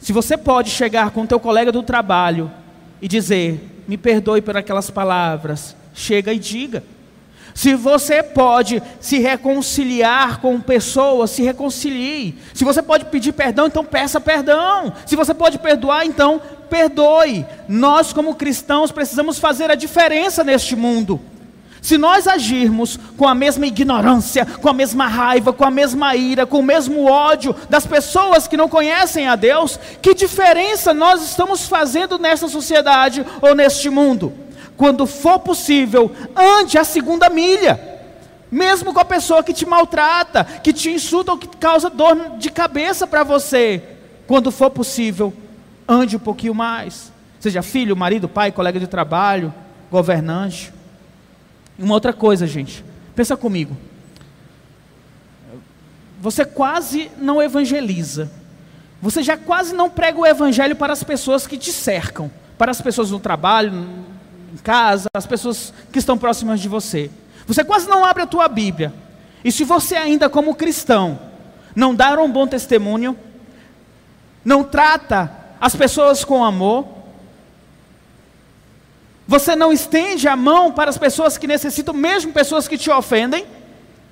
Se 0.00 0.12
você 0.12 0.36
pode 0.36 0.70
chegar 0.70 1.10
com 1.10 1.26
teu 1.26 1.38
colega 1.38 1.70
do 1.70 1.82
trabalho 1.82 2.50
e 3.00 3.06
dizer: 3.06 3.82
"Me 3.86 3.96
perdoe 3.96 4.42
por 4.42 4.56
aquelas 4.56 4.90
palavras", 4.90 5.76
chega 5.94 6.32
e 6.32 6.38
diga. 6.38 6.82
Se 7.54 7.74
você 7.74 8.22
pode 8.22 8.82
se 9.00 9.18
reconciliar 9.18 10.40
com 10.40 10.60
pessoas, 10.60 11.30
se 11.30 11.42
reconcilie. 11.42 12.38
Se 12.54 12.64
você 12.64 12.82
pode 12.82 13.04
pedir 13.06 13.32
perdão, 13.32 13.66
então 13.66 13.84
peça 13.84 14.20
perdão. 14.20 14.92
Se 15.06 15.16
você 15.16 15.34
pode 15.34 15.58
perdoar, 15.58 16.06
então 16.06 16.40
perdoe. 16.70 17.44
Nós, 17.68 18.12
como 18.12 18.34
cristãos, 18.34 18.90
precisamos 18.90 19.38
fazer 19.38 19.70
a 19.70 19.74
diferença 19.74 20.42
neste 20.42 20.74
mundo. 20.74 21.20
Se 21.82 21.98
nós 21.98 22.28
agirmos 22.28 22.96
com 23.18 23.26
a 23.26 23.34
mesma 23.34 23.66
ignorância, 23.66 24.46
com 24.46 24.68
a 24.68 24.72
mesma 24.72 25.08
raiva, 25.08 25.52
com 25.52 25.64
a 25.64 25.70
mesma 25.70 26.14
ira, 26.14 26.46
com 26.46 26.60
o 26.60 26.62
mesmo 26.62 27.06
ódio 27.06 27.54
das 27.68 27.84
pessoas 27.84 28.46
que 28.46 28.56
não 28.56 28.68
conhecem 28.68 29.26
a 29.26 29.34
Deus, 29.34 29.78
que 30.00 30.14
diferença 30.14 30.94
nós 30.94 31.22
estamos 31.24 31.66
fazendo 31.66 32.20
nessa 32.20 32.46
sociedade 32.46 33.26
ou 33.40 33.52
neste 33.56 33.90
mundo? 33.90 34.32
Quando 34.82 35.06
for 35.06 35.38
possível, 35.38 36.10
ande 36.34 36.76
a 36.76 36.82
segunda 36.82 37.30
milha. 37.30 37.78
Mesmo 38.50 38.92
com 38.92 38.98
a 38.98 39.04
pessoa 39.04 39.40
que 39.40 39.52
te 39.52 39.64
maltrata, 39.64 40.42
que 40.44 40.72
te 40.72 40.90
insulta 40.90 41.30
ou 41.30 41.38
que 41.38 41.46
causa 41.46 41.88
dor 41.88 42.36
de 42.36 42.50
cabeça 42.50 43.06
para 43.06 43.22
você, 43.22 43.80
quando 44.26 44.50
for 44.50 44.70
possível, 44.70 45.32
ande 45.86 46.16
um 46.16 46.18
pouquinho 46.18 46.52
mais. 46.52 47.12
Seja 47.38 47.62
filho, 47.62 47.96
marido, 47.96 48.28
pai, 48.28 48.50
colega 48.50 48.80
de 48.80 48.88
trabalho, 48.88 49.54
governante. 49.88 50.74
Uma 51.78 51.94
outra 51.94 52.12
coisa, 52.12 52.44
gente, 52.44 52.84
pensa 53.14 53.36
comigo. 53.36 53.76
você 56.20 56.44
quase 56.44 57.08
não 57.18 57.40
evangeliza. 57.40 58.32
Você 59.00 59.22
já 59.22 59.36
quase 59.36 59.76
não 59.76 59.88
prega 59.88 60.18
o 60.18 60.26
evangelho 60.26 60.74
para 60.74 60.92
as 60.92 61.04
pessoas 61.04 61.46
que 61.46 61.56
te 61.56 61.72
cercam, 61.72 62.28
para 62.58 62.72
as 62.72 62.80
pessoas 62.80 63.12
no 63.12 63.20
trabalho, 63.20 63.72
em 64.52 64.56
casa, 64.58 65.08
as 65.14 65.26
pessoas 65.26 65.72
que 65.90 65.98
estão 65.98 66.18
próximas 66.18 66.60
de 66.60 66.68
você. 66.68 67.10
Você 67.46 67.64
quase 67.64 67.88
não 67.88 68.04
abre 68.04 68.22
a 68.22 68.26
tua 68.26 68.48
Bíblia. 68.48 68.92
E 69.44 69.50
se 69.50 69.64
você 69.64 69.96
ainda 69.96 70.28
como 70.28 70.54
cristão 70.54 71.18
não 71.74 71.94
dar 71.94 72.18
um 72.18 72.30
bom 72.30 72.46
testemunho, 72.46 73.16
não 74.44 74.62
trata 74.62 75.30
as 75.60 75.74
pessoas 75.74 76.24
com 76.24 76.44
amor, 76.44 76.86
você 79.26 79.56
não 79.56 79.72
estende 79.72 80.28
a 80.28 80.36
mão 80.36 80.70
para 80.70 80.90
as 80.90 80.98
pessoas 80.98 81.38
que 81.38 81.46
necessitam, 81.46 81.94
mesmo 81.94 82.32
pessoas 82.32 82.68
que 82.68 82.76
te 82.76 82.90
ofendem, 82.90 83.46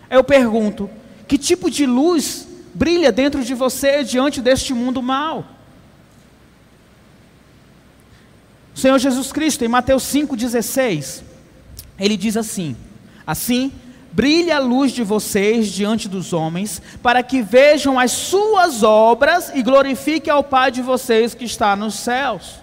eu 0.09 0.25
pergunto: 0.25 0.89
que 1.29 1.37
tipo 1.37 1.71
de 1.71 1.85
luz 1.85 2.49
brilha 2.73 3.13
dentro 3.13 3.45
de 3.45 3.55
você 3.55 4.03
diante 4.03 4.41
deste 4.41 4.73
mundo 4.73 5.03
mal? 5.03 5.45
O 8.75 8.79
Senhor 8.79 8.99
Jesus 8.99 9.33
Cristo, 9.33 9.65
em 9.65 9.69
Mateus 9.69 10.05
5,16, 10.05 11.23
ele 11.99 12.17
diz 12.17 12.37
assim: 12.37 12.77
Assim, 13.27 13.73
brilhe 14.13 14.51
a 14.51 14.59
luz 14.59 14.93
de 14.93 15.03
vocês 15.03 15.69
diante 15.69 16.09
dos 16.09 16.33
homens, 16.33 16.81
para 17.03 17.23
que 17.23 17.43
vejam 17.43 17.99
as 17.99 18.13
suas 18.13 18.83
obras 18.83 19.51
e 19.55 19.63
glorifiquem 19.63 20.33
ao 20.33 20.43
Pai 20.43 20.71
de 20.71 20.83
vocês 20.83 21.35
que 21.35 21.45
está 21.45 21.77
nos 21.77 21.95
céus. 21.95 22.57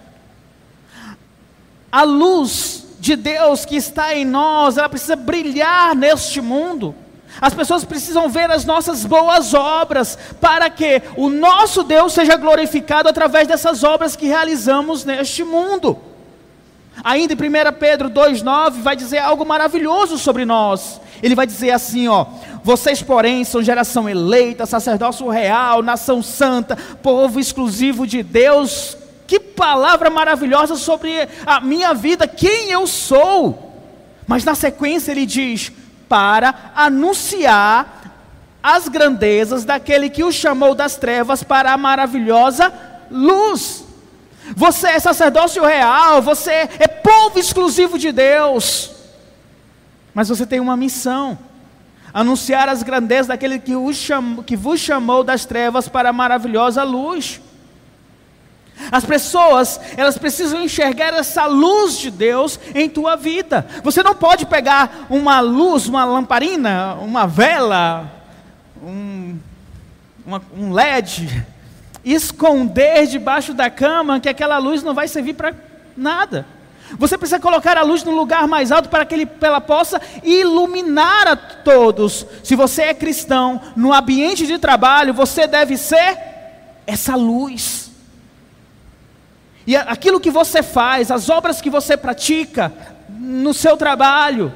A 1.92 2.04
luz 2.04 2.86
de 3.00 3.16
Deus 3.16 3.64
que 3.64 3.76
está 3.76 4.14
em 4.16 4.26
nós, 4.26 4.78
ela 4.78 4.90
precisa 4.90 5.16
brilhar 5.16 5.96
neste 5.96 6.42
mundo. 6.42 6.94
As 7.40 7.54
pessoas 7.54 7.86
precisam 7.86 8.30
ver 8.30 8.50
as 8.50 8.66
nossas 8.66 9.06
boas 9.06 9.54
obras, 9.54 10.18
para 10.42 10.70
que 10.70 11.02
o 11.16 11.30
nosso 11.30 11.84
Deus 11.84 12.14
seja 12.14 12.36
glorificado 12.36 13.08
através 13.08 13.48
dessas 13.48 13.84
obras 13.84 14.16
que 14.16 14.28
realizamos 14.28 15.06
neste 15.06 15.44
mundo. 15.44 15.98
Ainda 17.04 17.34
em 17.34 17.38
1 17.38 17.74
Pedro 17.80 18.10
2,9 18.10 18.82
vai 18.82 18.96
dizer 18.96 19.20
algo 19.20 19.46
maravilhoso 19.46 20.18
sobre 20.18 20.46
nós. 20.46 21.00
Ele 21.22 21.36
vai 21.36 21.46
dizer 21.46 21.72
assim: 21.72 22.08
ó, 22.08 22.26
vocês, 22.64 23.02
porém, 23.02 23.44
são 23.44 23.62
geração 23.62 24.10
eleita, 24.10 24.66
sacerdócio 24.66 25.28
real, 25.30 25.84
nação 25.84 26.22
santa, 26.22 26.76
povo 27.02 27.40
exclusivo 27.40 28.08
de 28.08 28.24
Deus. 28.24 28.98
Que 29.28 29.40
palavra 29.40 30.10
maravilhosa 30.10 30.76
sobre 30.76 31.28
a 31.46 31.60
minha 31.60 31.94
vida, 31.94 32.28
quem 32.28 32.72
eu 32.72 32.88
sou. 32.88 33.64
Mas 34.26 34.44
na 34.44 34.56
sequência 34.56 35.12
ele 35.12 35.26
diz: 35.26 35.72
para 36.08 36.72
anunciar 36.76 37.98
as 38.62 38.88
grandezas 38.88 39.64
daquele 39.64 40.10
que 40.10 40.24
o 40.24 40.32
chamou 40.32 40.76
das 40.76 40.96
trevas 40.96 41.44
para 41.44 41.72
a 41.72 41.78
maravilhosa 41.78 42.72
luz. 43.10 43.86
Você 44.56 44.88
é 44.88 45.00
sacerdócio 45.00 45.64
real, 45.66 46.22
você 46.22 46.52
é 46.52 46.88
povo 46.88 47.38
exclusivo 47.38 47.98
de 47.98 48.12
Deus. 48.12 48.92
Mas 50.14 50.30
você 50.30 50.46
tem 50.46 50.60
uma 50.60 50.78
missão: 50.78 51.38
anunciar 52.14 52.70
as 52.70 52.84
grandezas 52.84 53.28
daquele 53.28 53.60
que, 53.60 53.74
chamou, 53.94 54.44
que 54.44 54.56
vos 54.56 54.80
chamou 54.80 55.24
das 55.24 55.46
trevas 55.46 55.88
para 55.88 56.10
a 56.10 56.14
maravilhosa 56.14 56.84
luz. 56.84 57.42
As 58.92 59.04
pessoas, 59.04 59.80
elas 59.98 60.18
precisam 60.18 60.62
enxergar 60.62 61.14
essa 61.14 61.46
luz 61.46 61.98
de 61.98 62.12
Deus 62.12 62.60
em 62.74 62.90
tua 62.90 63.16
vida. 63.16 63.68
Você 63.84 64.04
não 64.04 64.16
pode 64.16 64.46
pegar 64.46 65.08
uma 65.10 65.40
luz, 65.40 65.88
uma 65.88 66.06
lamparina, 66.06 66.96
uma 66.96 67.26
vela, 67.26 68.12
um, 68.84 69.38
uma, 70.26 70.42
um 70.58 70.72
LED, 70.72 71.46
esconder 72.06 73.08
debaixo 73.08 73.54
da 73.54 73.70
cama 73.70 74.20
que 74.20 74.30
aquela 74.30 74.58
luz 74.58 74.84
não 74.84 74.94
vai 74.94 75.08
servir 75.08 75.34
para 75.34 75.54
nada. 75.96 76.46
Você 76.98 77.18
precisa 77.18 77.40
colocar 77.40 77.78
a 77.78 77.84
luz 77.84 78.04
no 78.04 78.12
lugar 78.12 78.48
mais 78.48 78.72
alto 78.72 78.88
para 78.88 79.06
que 79.06 79.14
ele, 79.14 79.30
ela 79.42 79.60
possa 79.60 80.02
iluminar 80.24 81.28
a 81.28 81.36
todos. 81.36 82.26
Se 82.44 82.56
você 82.56 82.84
é 82.84 82.94
cristão, 82.94 83.60
no 83.76 83.92
ambiente 83.92 84.48
de 84.48 84.58
trabalho, 84.58 85.14
você 85.14 85.48
deve 85.48 85.76
ser 85.76 86.18
essa 86.86 87.16
luz. 87.16 87.87
E 89.68 89.76
aquilo 89.76 90.22
que 90.22 90.32
você 90.32 90.64
faz, 90.64 91.12
as 91.12 91.30
obras 91.30 91.60
que 91.60 91.70
você 91.70 91.98
pratica 91.98 92.72
no 93.10 93.54
seu 93.54 93.76
trabalho, 93.76 94.54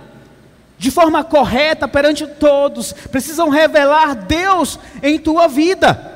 de 0.78 0.89
forma 0.89 1.21
correta 1.21 1.86
perante 1.86 2.26
todos, 2.26 2.93
precisam 2.93 3.50
revelar 3.50 4.15
Deus 4.15 4.80
em 5.04 5.19
tua 5.19 5.50
vida. 5.50 6.10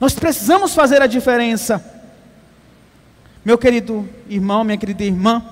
Nós 0.00 0.14
precisamos 0.14 0.74
fazer 0.74 1.02
a 1.02 1.06
diferença. 1.06 1.84
Meu 3.44 3.58
querido 3.58 4.08
irmão, 4.30 4.64
minha 4.64 4.78
querida 4.78 5.04
irmã, 5.04 5.44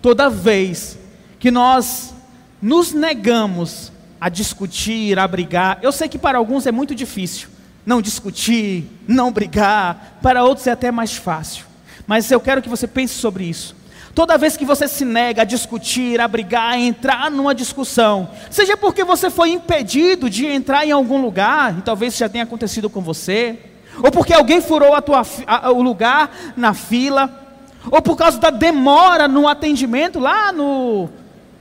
toda 0.00 0.30
vez 0.30 0.98
que 1.38 1.50
nós 1.50 2.14
nos 2.62 2.92
negamos 2.92 3.92
a 4.18 4.30
discutir, 4.30 5.18
a 5.18 5.28
brigar, 5.28 5.78
eu 5.82 5.92
sei 5.92 6.08
que 6.08 6.18
para 6.18 6.38
alguns 6.38 6.66
é 6.66 6.72
muito 6.72 6.94
difícil, 6.94 7.48
não 7.88 8.02
discutir, 8.02 8.84
não 9.08 9.32
brigar, 9.32 10.18
para 10.20 10.44
outros 10.44 10.66
é 10.66 10.72
até 10.72 10.90
mais 10.92 11.16
fácil. 11.16 11.64
Mas 12.06 12.30
eu 12.30 12.38
quero 12.38 12.60
que 12.60 12.68
você 12.68 12.86
pense 12.86 13.14
sobre 13.14 13.44
isso. 13.44 13.74
Toda 14.14 14.36
vez 14.36 14.58
que 14.58 14.64
você 14.66 14.86
se 14.86 15.06
nega 15.06 15.40
a 15.40 15.44
discutir, 15.46 16.20
a 16.20 16.28
brigar, 16.28 16.74
a 16.74 16.78
entrar 16.78 17.30
numa 17.30 17.54
discussão, 17.54 18.28
seja 18.50 18.76
porque 18.76 19.04
você 19.04 19.30
foi 19.30 19.52
impedido 19.52 20.28
de 20.28 20.44
entrar 20.44 20.84
em 20.84 20.90
algum 20.90 21.22
lugar, 21.22 21.78
e 21.78 21.80
talvez 21.80 22.14
já 22.14 22.28
tenha 22.28 22.44
acontecido 22.44 22.90
com 22.90 23.00
você, 23.00 23.58
ou 24.02 24.10
porque 24.10 24.34
alguém 24.34 24.60
furou 24.60 24.94
a 24.94 25.00
tua, 25.00 25.22
a, 25.46 25.72
o 25.72 25.80
lugar 25.80 26.30
na 26.58 26.74
fila, 26.74 27.56
ou 27.90 28.02
por 28.02 28.18
causa 28.18 28.38
da 28.38 28.50
demora 28.50 29.26
no 29.26 29.48
atendimento 29.48 30.18
lá 30.18 30.52
no, 30.52 31.08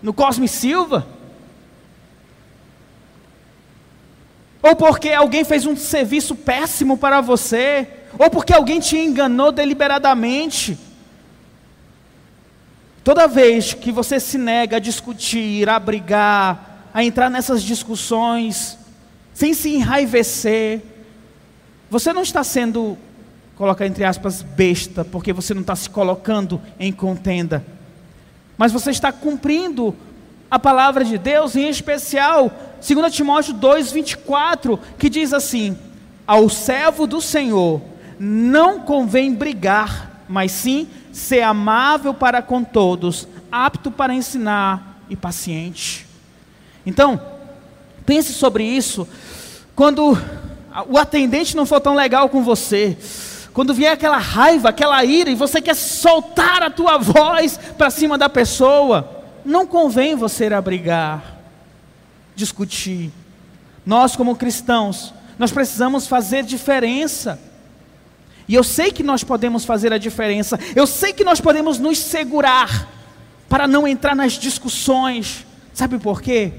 no 0.04 0.12
Cosme 0.12 0.50
Silva, 0.50 1.08
ou 4.68 4.76
porque 4.76 5.12
alguém 5.12 5.46
fez 5.46 5.66
um 5.66 5.78
serviço 5.78 6.36
péssimo 6.36 6.98
para 6.98 7.22
você, 7.22 7.88
ou 8.20 8.30
porque 8.30 8.54
alguém 8.54 8.82
te 8.82 8.98
enganou 8.98 9.50
deliberadamente. 9.50 10.78
Toda 13.02 13.28
vez 13.28 13.74
que 13.74 13.94
você 13.94 14.20
se 14.20 14.38
nega 14.38 14.76
a 14.76 14.80
discutir, 14.80 15.70
a 15.70 15.80
brigar, 15.80 16.90
a 16.94 17.02
entrar 17.02 17.30
nessas 17.30 17.64
discussões, 17.64 18.78
sem 19.34 19.54
se 19.54 19.70
enraivecer, 19.70 20.82
você 21.90 22.12
não 22.12 22.22
está 22.22 22.44
sendo, 22.44 22.98
coloca 23.56 23.86
entre 23.86 24.04
aspas, 24.04 24.42
besta, 24.42 25.06
porque 25.06 25.32
você 25.32 25.54
não 25.54 25.62
está 25.62 25.78
se 25.78 25.90
colocando 25.90 26.62
em 26.78 26.92
contenda, 26.92 27.66
mas 28.58 28.74
você 28.74 28.92
está 28.92 29.14
cumprindo 29.14 29.96
a 30.52 30.60
palavra 30.60 31.06
de 31.06 31.18
Deus, 31.18 31.56
em 31.56 31.70
especial 31.70 32.52
2 32.82 33.14
Timóteo 33.14 33.54
2,24, 33.56 34.80
que 34.98 35.10
diz 35.10 35.34
assim: 35.34 35.78
Ao 36.26 36.50
servo 36.50 37.08
do 37.08 37.22
Senhor 37.22 37.82
não 38.20 38.80
convém 38.80 39.34
brigar, 39.34 40.24
mas 40.28 40.52
sim 40.52 40.88
ser 41.12 41.42
amável 41.42 42.14
para 42.14 42.42
com 42.42 42.64
todos, 42.64 43.28
apto 43.52 43.92
para 43.92 44.14
ensinar 44.14 45.02
e 45.10 45.16
paciente. 45.16 46.06
Então, 46.86 47.20
pense 48.06 48.34
sobre 48.34 48.64
isso. 48.64 49.08
Quando 49.76 50.18
o 50.88 50.98
atendente 50.98 51.56
não 51.56 51.66
for 51.66 51.80
tão 51.80 51.96
legal 51.96 52.30
com 52.30 52.44
você, 52.44 52.98
quando 53.54 53.74
vier 53.74 53.92
aquela 53.92 54.18
raiva, 54.18 54.70
aquela 54.70 55.04
ira, 55.04 55.30
e 55.30 55.36
você 55.36 55.62
quer 55.62 55.76
soltar 55.76 56.62
a 56.62 56.70
tua 56.70 56.98
voz 56.98 57.60
para 57.78 57.90
cima 57.90 58.18
da 58.18 58.30
pessoa, 58.30 59.24
não 59.44 59.66
convém 59.66 60.16
você 60.16 60.46
abrigar, 60.54 61.37
discutir. 62.38 63.12
Nós, 63.86 64.16
como 64.16 64.36
cristãos, 64.36 65.14
nós 65.40 65.52
precisamos 65.52 66.08
fazer 66.08 66.44
diferença. 66.44 67.40
E 68.48 68.54
eu 68.54 68.64
sei 68.64 68.92
que 68.92 69.04
nós 69.04 69.24
podemos 69.24 69.66
fazer 69.66 69.92
a 69.92 69.98
diferença. 69.98 70.58
Eu 70.76 70.88
sei 70.88 71.12
que 71.12 71.24
nós 71.24 71.42
podemos 71.42 71.80
nos 71.80 71.98
segurar 71.98 72.88
para 73.50 73.68
não 73.68 73.88
entrar 73.88 74.16
nas 74.16 74.34
discussões. 74.34 75.46
Sabe 75.74 75.98
por 75.98 76.22
quê? 76.22 76.54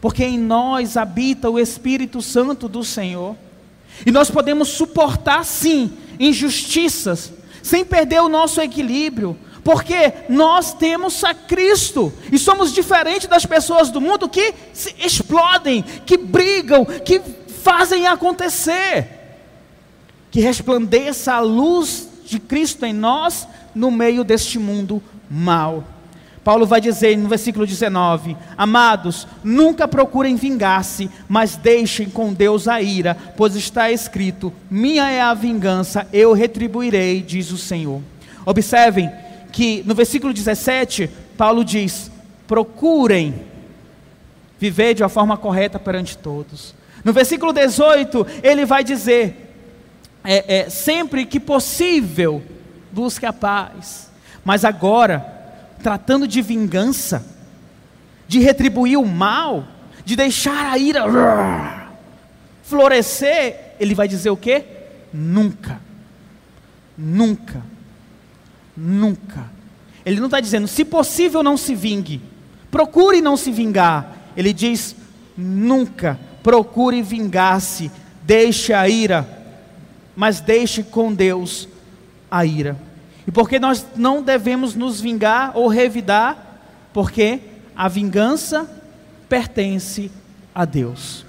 Porque 0.00 0.24
em 0.24 0.38
nós 0.38 0.96
habita 0.96 1.48
o 1.48 1.58
Espírito 1.58 2.20
Santo 2.20 2.68
do 2.68 2.84
Senhor. 2.84 3.36
E 4.04 4.10
nós 4.10 4.30
podemos 4.30 4.68
suportar, 4.68 5.44
sim, 5.44 5.92
injustiças, 6.18 7.32
sem 7.62 7.84
perder 7.84 8.20
o 8.20 8.28
nosso 8.28 8.60
equilíbrio, 8.60 9.38
porque 9.64 10.12
nós 10.28 10.74
temos 10.74 11.24
a 11.24 11.32
Cristo 11.32 12.12
e 12.30 12.38
somos 12.38 12.72
diferentes 12.72 13.26
das 13.26 13.46
pessoas 13.46 13.90
do 13.90 14.00
mundo 14.00 14.28
que 14.28 14.54
explodem, 14.98 15.82
que 16.04 16.18
brigam, 16.18 16.84
que 16.84 17.20
fazem 17.62 18.06
acontecer. 18.06 19.08
Que 20.30 20.40
resplandeça 20.40 21.32
a 21.32 21.40
luz 21.40 22.08
de 22.26 22.38
Cristo 22.38 22.84
em 22.84 22.92
nós 22.92 23.48
no 23.74 23.90
meio 23.90 24.22
deste 24.22 24.58
mundo 24.58 25.02
mal. 25.30 25.84
Paulo 26.44 26.66
vai 26.66 26.78
dizer 26.78 27.16
no 27.16 27.28
versículo 27.28 27.66
19: 27.66 28.36
Amados, 28.56 29.26
nunca 29.42 29.88
procurem 29.88 30.36
vingar-se, 30.36 31.08
mas 31.26 31.56
deixem 31.56 32.10
com 32.10 32.34
Deus 32.34 32.68
a 32.68 32.82
ira, 32.82 33.16
pois 33.34 33.56
está 33.56 33.90
escrito: 33.90 34.52
Minha 34.70 35.10
é 35.10 35.22
a 35.22 35.32
vingança, 35.32 36.06
eu 36.12 36.34
retribuirei, 36.34 37.22
diz 37.22 37.50
o 37.50 37.56
Senhor. 37.56 38.02
Observem 38.44 39.10
que 39.54 39.84
no 39.86 39.94
versículo 39.94 40.34
17, 40.34 41.08
Paulo 41.38 41.64
diz: 41.64 42.10
Procurem 42.44 43.46
viver 44.58 44.94
de 44.94 45.02
uma 45.04 45.08
forma 45.08 45.36
correta 45.36 45.78
perante 45.78 46.18
todos. 46.18 46.74
No 47.04 47.12
versículo 47.12 47.52
18, 47.52 48.26
ele 48.42 48.66
vai 48.66 48.82
dizer: 48.82 49.54
é, 50.24 50.56
é, 50.56 50.68
Sempre 50.68 51.24
que 51.24 51.38
possível, 51.38 52.42
busque 52.90 53.24
a 53.24 53.32
paz. 53.32 54.10
Mas 54.44 54.64
agora, 54.64 55.20
tratando 55.80 56.26
de 56.26 56.42
vingança, 56.42 57.24
de 58.26 58.40
retribuir 58.40 58.98
o 58.98 59.06
mal, 59.06 59.64
de 60.04 60.16
deixar 60.16 60.72
a 60.72 60.76
ira 60.76 61.04
florescer, 62.64 63.76
ele 63.78 63.94
vai 63.94 64.08
dizer 64.08 64.30
o 64.30 64.36
quê? 64.36 64.64
Nunca, 65.12 65.80
nunca, 66.98 67.62
nunca. 68.76 69.50
Ele 70.04 70.18
não 70.18 70.26
está 70.26 70.40
dizendo, 70.40 70.68
se 70.68 70.84
possível, 70.84 71.42
não 71.42 71.56
se 71.56 71.74
vingue, 71.74 72.20
procure 72.70 73.20
não 73.20 73.36
se 73.36 73.50
vingar. 73.50 74.16
Ele 74.36 74.52
diz, 74.52 74.94
nunca 75.36 76.18
procure 76.42 77.00
vingar-se, 77.02 77.90
deixe 78.22 78.72
a 78.72 78.88
ira, 78.88 79.26
mas 80.14 80.40
deixe 80.40 80.82
com 80.82 81.12
Deus 81.12 81.68
a 82.30 82.44
ira. 82.44 82.76
E 83.26 83.32
porque 83.32 83.58
nós 83.58 83.86
não 83.96 84.22
devemos 84.22 84.74
nos 84.74 85.00
vingar 85.00 85.52
ou 85.54 85.68
revidar, 85.68 86.60
porque 86.92 87.40
a 87.74 87.88
vingança 87.88 88.68
pertence 89.28 90.10
a 90.54 90.64
Deus. 90.64 91.24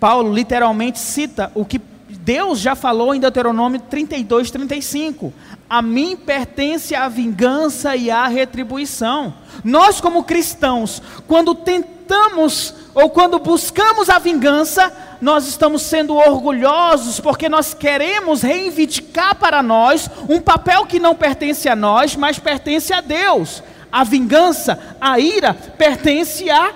Paulo 0.00 0.32
literalmente 0.32 0.98
cita 0.98 1.52
o 1.54 1.64
que 1.64 1.78
Deus 2.24 2.60
já 2.60 2.76
falou 2.76 3.12
em 3.12 3.18
Deuteronômio 3.18 3.80
32, 3.80 4.48
35. 4.52 5.34
A 5.68 5.82
mim 5.82 6.16
pertence 6.16 6.94
a 6.94 7.08
vingança 7.08 7.96
e 7.96 8.12
a 8.12 8.28
retribuição. 8.28 9.34
Nós, 9.64 10.00
como 10.00 10.22
cristãos, 10.22 11.02
quando 11.26 11.52
tentamos 11.52 12.74
ou 12.94 13.10
quando 13.10 13.40
buscamos 13.40 14.08
a 14.08 14.20
vingança, 14.20 14.92
nós 15.20 15.48
estamos 15.48 15.82
sendo 15.82 16.14
orgulhosos 16.14 17.18
porque 17.18 17.48
nós 17.48 17.74
queremos 17.74 18.40
reivindicar 18.40 19.34
para 19.34 19.60
nós 19.60 20.08
um 20.28 20.40
papel 20.40 20.86
que 20.86 21.00
não 21.00 21.16
pertence 21.16 21.68
a 21.68 21.74
nós, 21.74 22.14
mas 22.14 22.38
pertence 22.38 22.92
a 22.92 23.00
Deus. 23.00 23.64
A 23.90 24.04
vingança, 24.04 24.78
a 25.00 25.18
ira, 25.18 25.54
pertence 25.54 26.48
a 26.48 26.70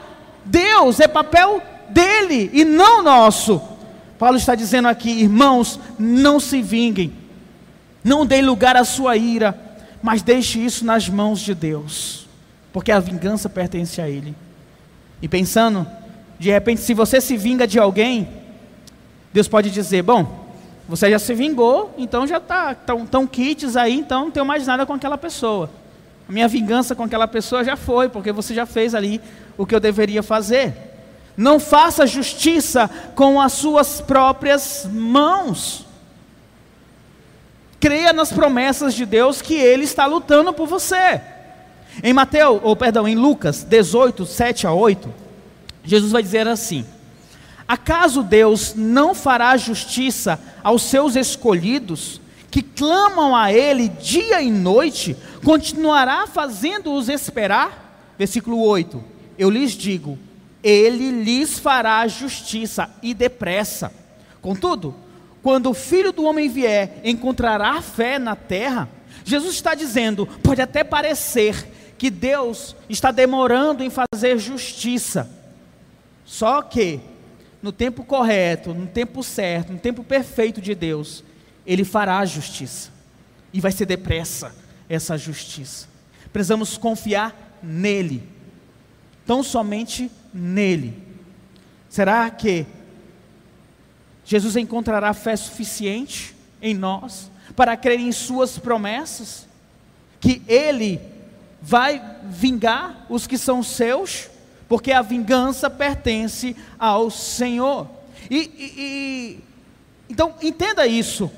Deus, 0.45 0.99
é 0.99 1.07
papel 1.07 1.63
dele 1.89 2.51
e 2.53 2.65
não 2.65 3.01
nosso. 3.01 3.63
Paulo 4.19 4.37
está 4.37 4.55
dizendo 4.55 4.89
aqui, 4.89 5.11
irmãos, 5.11 5.79
não 5.99 6.41
se 6.41 6.63
vinguem, 6.63 7.13
não 8.03 8.25
dê 8.25 8.41
lugar 8.41 8.77
à 8.77 8.85
sua 8.85 9.17
ira, 9.17 9.59
mas 10.03 10.23
deixe 10.23 10.59
isso 10.59 10.85
nas 10.85 11.09
mãos 11.09 11.41
de 11.41 11.55
Deus, 11.55 12.27
porque 12.73 12.93
a 12.93 13.01
vingança 13.01 13.49
pertence 13.49 14.01
a 14.01 14.09
Ele. 14.09 14.35
E 15.21 15.29
pensando 15.29 15.87
de 16.39 16.51
repente, 16.51 16.81
se 16.81 16.93
você 16.93 17.21
se 17.21 17.37
vinga 17.37 17.67
de 17.67 17.79
alguém, 17.79 18.29
Deus 19.33 19.49
pode 19.49 19.71
dizer: 19.71 20.03
Bom, 20.03 20.47
você 20.89 21.11
já 21.11 21.19
se 21.19 21.35
vingou, 21.35 21.95
então 21.97 22.27
já 22.27 22.37
está, 22.37 22.75
tão, 22.75 23.07
tão 23.07 23.27
kits 23.27 23.77
aí, 23.77 23.99
então 23.99 24.27
não 24.27 24.31
tenho 24.31 24.47
mais 24.47 24.67
nada 24.67 24.85
com 24.85 24.93
aquela 24.93 25.17
pessoa. 25.17 25.71
A 26.29 26.33
minha 26.33 26.49
vingança 26.49 26.95
com 26.95 27.05
aquela 27.05 27.27
pessoa 27.27 27.65
já 27.65 27.77
foi, 27.77 28.09
porque 28.09 28.33
você 28.33 28.53
já 28.55 28.67
fez 28.67 28.95
ali 28.95 29.21
o 29.57 29.65
que 29.65 29.75
eu 29.75 29.81
deveria 29.81 30.23
fazer. 30.23 30.96
Não 31.37 31.61
faça 31.61 32.07
justiça 32.07 32.89
com 33.15 33.41
as 33.41 33.53
suas 33.53 34.01
próprias 34.01 34.89
mãos. 34.91 35.85
Creia 37.79 38.13
nas 38.13 38.33
promessas 38.33 38.95
de 38.95 39.05
Deus 39.05 39.43
que 39.43 39.55
Ele 39.55 39.85
está 39.85 40.07
lutando 40.07 40.53
por 40.53 40.67
você. 40.67 41.21
Em 42.03 42.13
Mateus, 42.13 42.61
ou 42.63 42.75
perdão, 42.75 43.07
em 43.07 43.15
Lucas 43.15 43.63
18, 43.63 44.25
7 44.25 44.67
a 44.67 44.73
8, 44.73 45.13
Jesus 45.85 46.13
vai 46.13 46.23
dizer 46.23 46.49
assim: 46.49 46.87
Acaso 47.69 48.23
Deus 48.23 48.75
não 48.75 49.15
fará 49.15 49.57
justiça 49.57 50.39
aos 50.63 50.83
seus 50.83 51.17
escolhidos, 51.17 52.21
que 52.51 52.63
clamam 52.63 53.35
a 53.37 53.53
Ele 53.53 53.89
dia 53.89 54.41
e 54.41 54.51
noite, 54.51 55.17
continuará 55.45 56.27
fazendo-os 56.27 57.09
esperar? 57.09 58.15
Versículo 58.19 58.61
8: 58.63 59.03
Eu 59.39 59.51
lhes 59.51 59.73
digo, 59.73 60.19
Ele 60.69 61.13
lhes 61.23 61.61
fará 61.61 62.09
justiça 62.09 62.91
e 63.01 63.15
depressa. 63.15 63.93
Contudo, 64.43 64.97
quando 65.41 65.71
o 65.71 65.75
filho 65.75 66.11
do 66.11 66.25
homem 66.25 66.49
vier, 66.49 67.01
encontrará 67.05 67.81
fé 67.81 68.19
na 68.19 68.35
terra? 68.35 68.89
Jesus 69.25 69.55
está 69.55 69.77
dizendo, 69.77 70.27
pode 70.43 70.61
até 70.61 70.83
parecer 70.83 71.69
que 71.97 72.11
Deus 72.11 72.75
está 72.89 73.13
demorando 73.13 73.85
em 73.85 73.91
fazer 73.91 74.39
justiça, 74.39 75.31
só 76.25 76.61
que, 76.61 76.99
no 77.63 77.71
tempo 77.71 78.03
correto, 78.03 78.75
no 78.75 78.89
tempo 78.89 79.23
certo, 79.23 79.73
no 79.73 79.79
tempo 79.79 80.03
perfeito 80.03 80.61
de 80.61 80.75
Deus, 80.75 81.23
Ele 81.65 81.85
fará 81.85 82.19
a 82.19 82.27
justiça. 82.27 82.91
E 83.53 83.61
vai 83.61 83.71
ser 83.71 83.87
depressa 83.87 84.53
essa 84.89 85.17
justiça. 85.17 85.87
Precisamos 86.33 86.77
confiar 86.77 87.57
nele. 87.63 88.29
Tão 89.25 89.45
somente 89.45 90.11
nele. 90.33 91.03
Será 91.89 92.29
que 92.31 92.67
Jesus 94.25 94.57
encontrará 94.57 95.13
fé 95.15 95.37
suficiente 95.37 96.35
em 96.61 96.75
nós 96.75 97.31
para 97.55 97.77
crer 97.77 98.01
em 98.01 98.13
Suas 98.13 98.59
promessas? 98.59 99.47
Que 100.21 100.43
Ele 100.47 101.01
vai 101.63 102.03
vingar 102.25 103.07
os 103.09 103.27
que 103.27 103.39
são 103.39 103.63
seus? 103.63 104.31
porque 104.69 104.93
a 104.93 105.03
vingança 105.03 105.71
pertence 105.71 106.57
ao 106.79 107.11
Senhor. 107.11 107.89
E, 108.31 108.37
e, 108.37 108.75
e, 108.79 109.45
então 110.09 110.35
entenda 110.43 110.87
isso. 110.87 111.31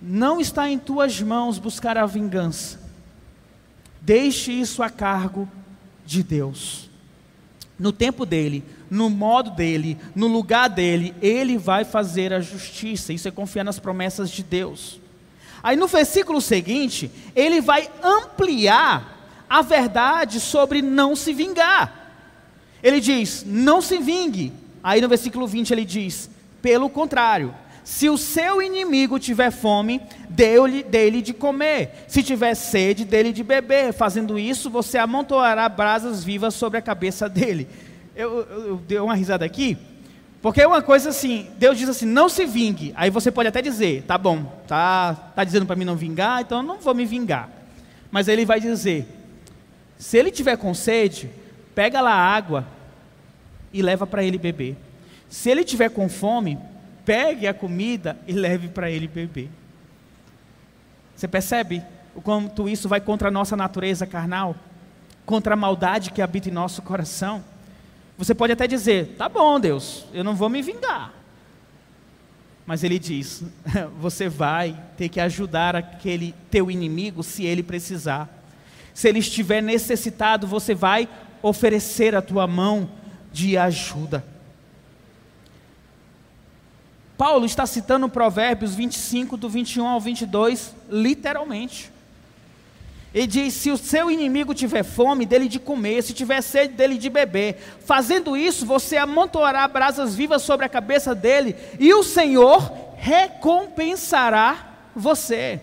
Não 0.00 0.40
está 0.40 0.68
em 0.68 0.78
tuas 0.78 1.20
mãos 1.20 1.58
buscar 1.58 1.98
a 1.98 2.06
vingança. 2.06 2.80
Deixe 4.00 4.52
isso 4.52 4.82
a 4.82 4.88
cargo 4.88 5.48
de 6.10 6.24
Deus. 6.24 6.90
No 7.78 7.92
tempo 7.92 8.26
dele, 8.26 8.64
no 8.90 9.08
modo 9.08 9.52
dele, 9.52 9.96
no 10.12 10.26
lugar 10.26 10.68
dele, 10.68 11.14
ele 11.22 11.56
vai 11.56 11.84
fazer 11.84 12.32
a 12.32 12.40
justiça. 12.40 13.12
Isso 13.12 13.28
é 13.28 13.30
confiar 13.30 13.62
nas 13.62 13.78
promessas 13.78 14.28
de 14.28 14.42
Deus. 14.42 15.00
Aí 15.62 15.76
no 15.76 15.86
versículo 15.86 16.40
seguinte, 16.40 17.10
ele 17.34 17.60
vai 17.60 17.88
ampliar 18.02 19.44
a 19.48 19.62
verdade 19.62 20.40
sobre 20.40 20.82
não 20.82 21.14
se 21.14 21.32
vingar. 21.32 22.12
Ele 22.82 23.00
diz: 23.00 23.44
não 23.46 23.80
se 23.80 23.98
vingue. 23.98 24.52
Aí 24.82 25.00
no 25.00 25.08
versículo 25.08 25.46
20 25.46 25.70
ele 25.70 25.84
diz: 25.84 26.28
pelo 26.60 26.90
contrário, 26.90 27.54
se 27.82 28.08
o 28.08 28.18
seu 28.18 28.60
inimigo 28.60 29.18
tiver 29.18 29.50
fome, 29.50 30.00
dê-lhe 30.28 31.22
de 31.22 31.32
comer. 31.32 32.04
Se 32.06 32.22
tiver 32.22 32.54
sede, 32.54 33.04
dele 33.04 33.32
de 33.32 33.42
beber. 33.42 33.92
Fazendo 33.92 34.38
isso, 34.38 34.70
você 34.70 34.98
amontoará 34.98 35.68
brasas 35.68 36.22
vivas 36.22 36.54
sobre 36.54 36.78
a 36.78 36.82
cabeça 36.82 37.28
dele. 37.28 37.68
Eu, 38.14 38.46
eu, 38.50 38.66
eu 38.68 38.76
dei 38.76 38.98
uma 38.98 39.14
risada 39.14 39.44
aqui, 39.44 39.78
porque 40.42 40.60
é 40.60 40.66
uma 40.66 40.82
coisa 40.82 41.10
assim, 41.10 41.48
Deus 41.58 41.78
diz 41.78 41.88
assim, 41.88 42.06
não 42.06 42.28
se 42.28 42.44
vingue. 42.44 42.92
Aí 42.96 43.10
você 43.10 43.30
pode 43.30 43.48
até 43.48 43.62
dizer, 43.62 44.02
tá 44.02 44.18
bom, 44.18 44.44
tá, 44.66 45.14
tá 45.34 45.44
dizendo 45.44 45.66
para 45.66 45.76
mim 45.76 45.84
não 45.84 45.96
vingar, 45.96 46.42
então 46.42 46.58
eu 46.58 46.64
não 46.64 46.78
vou 46.78 46.94
me 46.94 47.04
vingar. 47.04 47.48
Mas 48.10 48.28
ele 48.28 48.44
vai 48.44 48.60
dizer, 48.60 49.06
se 49.98 50.16
ele 50.16 50.30
tiver 50.30 50.56
com 50.56 50.74
sede, 50.74 51.30
pega 51.74 52.00
lá 52.00 52.12
água 52.14 52.66
e 53.72 53.82
leva 53.82 54.06
para 54.06 54.24
ele 54.24 54.38
beber. 54.38 54.76
Se 55.28 55.48
ele 55.50 55.62
tiver 55.62 55.90
com 55.90 56.08
fome, 56.08 56.58
pegue 57.04 57.46
a 57.46 57.54
comida 57.54 58.18
e 58.26 58.32
leve 58.32 58.68
para 58.68 58.90
ele 58.90 59.08
beber. 59.08 59.50
Você 61.16 61.28
percebe 61.28 61.82
o 62.14 62.20
quanto 62.20 62.68
isso 62.68 62.88
vai 62.88 63.00
contra 63.00 63.28
a 63.28 63.30
nossa 63.30 63.56
natureza 63.56 64.06
carnal? 64.06 64.56
Contra 65.26 65.54
a 65.54 65.56
maldade 65.56 66.10
que 66.10 66.22
habita 66.22 66.48
em 66.48 66.52
nosso 66.52 66.82
coração? 66.82 67.44
Você 68.16 68.34
pode 68.34 68.52
até 68.52 68.66
dizer: 68.66 69.14
tá 69.18 69.28
bom, 69.28 69.60
Deus, 69.60 70.06
eu 70.12 70.24
não 70.24 70.34
vou 70.34 70.48
me 70.48 70.62
vingar. 70.62 71.12
Mas 72.66 72.84
ele 72.84 72.98
diz: 72.98 73.42
você 74.00 74.28
vai 74.28 74.78
ter 74.96 75.08
que 75.08 75.20
ajudar 75.20 75.76
aquele 75.76 76.34
teu 76.50 76.70
inimigo 76.70 77.22
se 77.22 77.44
ele 77.44 77.62
precisar. 77.62 78.28
Se 78.94 79.08
ele 79.08 79.18
estiver 79.18 79.62
necessitado, 79.62 80.46
você 80.46 80.74
vai 80.74 81.08
oferecer 81.42 82.14
a 82.14 82.22
tua 82.22 82.46
mão 82.46 82.90
de 83.32 83.56
ajuda. 83.56 84.24
Paulo 87.20 87.44
está 87.44 87.66
citando 87.66 88.08
Provérbios 88.08 88.74
25, 88.74 89.36
do 89.36 89.46
21 89.46 89.86
ao 89.86 90.00
22, 90.00 90.74
literalmente. 90.88 91.92
Ele 93.12 93.26
diz: 93.26 93.52
se 93.52 93.70
o 93.70 93.76
seu 93.76 94.10
inimigo 94.10 94.54
tiver 94.54 94.82
fome, 94.82 95.26
dele 95.26 95.46
de 95.46 95.58
comer, 95.58 96.02
se 96.02 96.14
tiver 96.14 96.40
sede, 96.40 96.72
dele 96.72 96.96
de 96.96 97.10
beber. 97.10 97.62
Fazendo 97.84 98.38
isso, 98.38 98.64
você 98.64 98.96
amontoará 98.96 99.68
brasas 99.68 100.14
vivas 100.14 100.40
sobre 100.40 100.64
a 100.64 100.68
cabeça 100.70 101.14
dele, 101.14 101.54
e 101.78 101.92
o 101.92 102.02
Senhor 102.02 102.72
recompensará 102.96 104.78
você. 104.96 105.60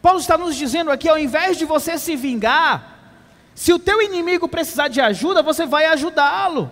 Paulo 0.00 0.20
está 0.20 0.38
nos 0.38 0.56
dizendo 0.56 0.90
aqui: 0.90 1.06
ao 1.06 1.18
invés 1.18 1.58
de 1.58 1.66
você 1.66 1.98
se 1.98 2.16
vingar, 2.16 3.12
se 3.54 3.74
o 3.74 3.78
teu 3.78 4.00
inimigo 4.00 4.48
precisar 4.48 4.88
de 4.88 5.02
ajuda, 5.02 5.42
você 5.42 5.66
vai 5.66 5.84
ajudá-lo. 5.84 6.70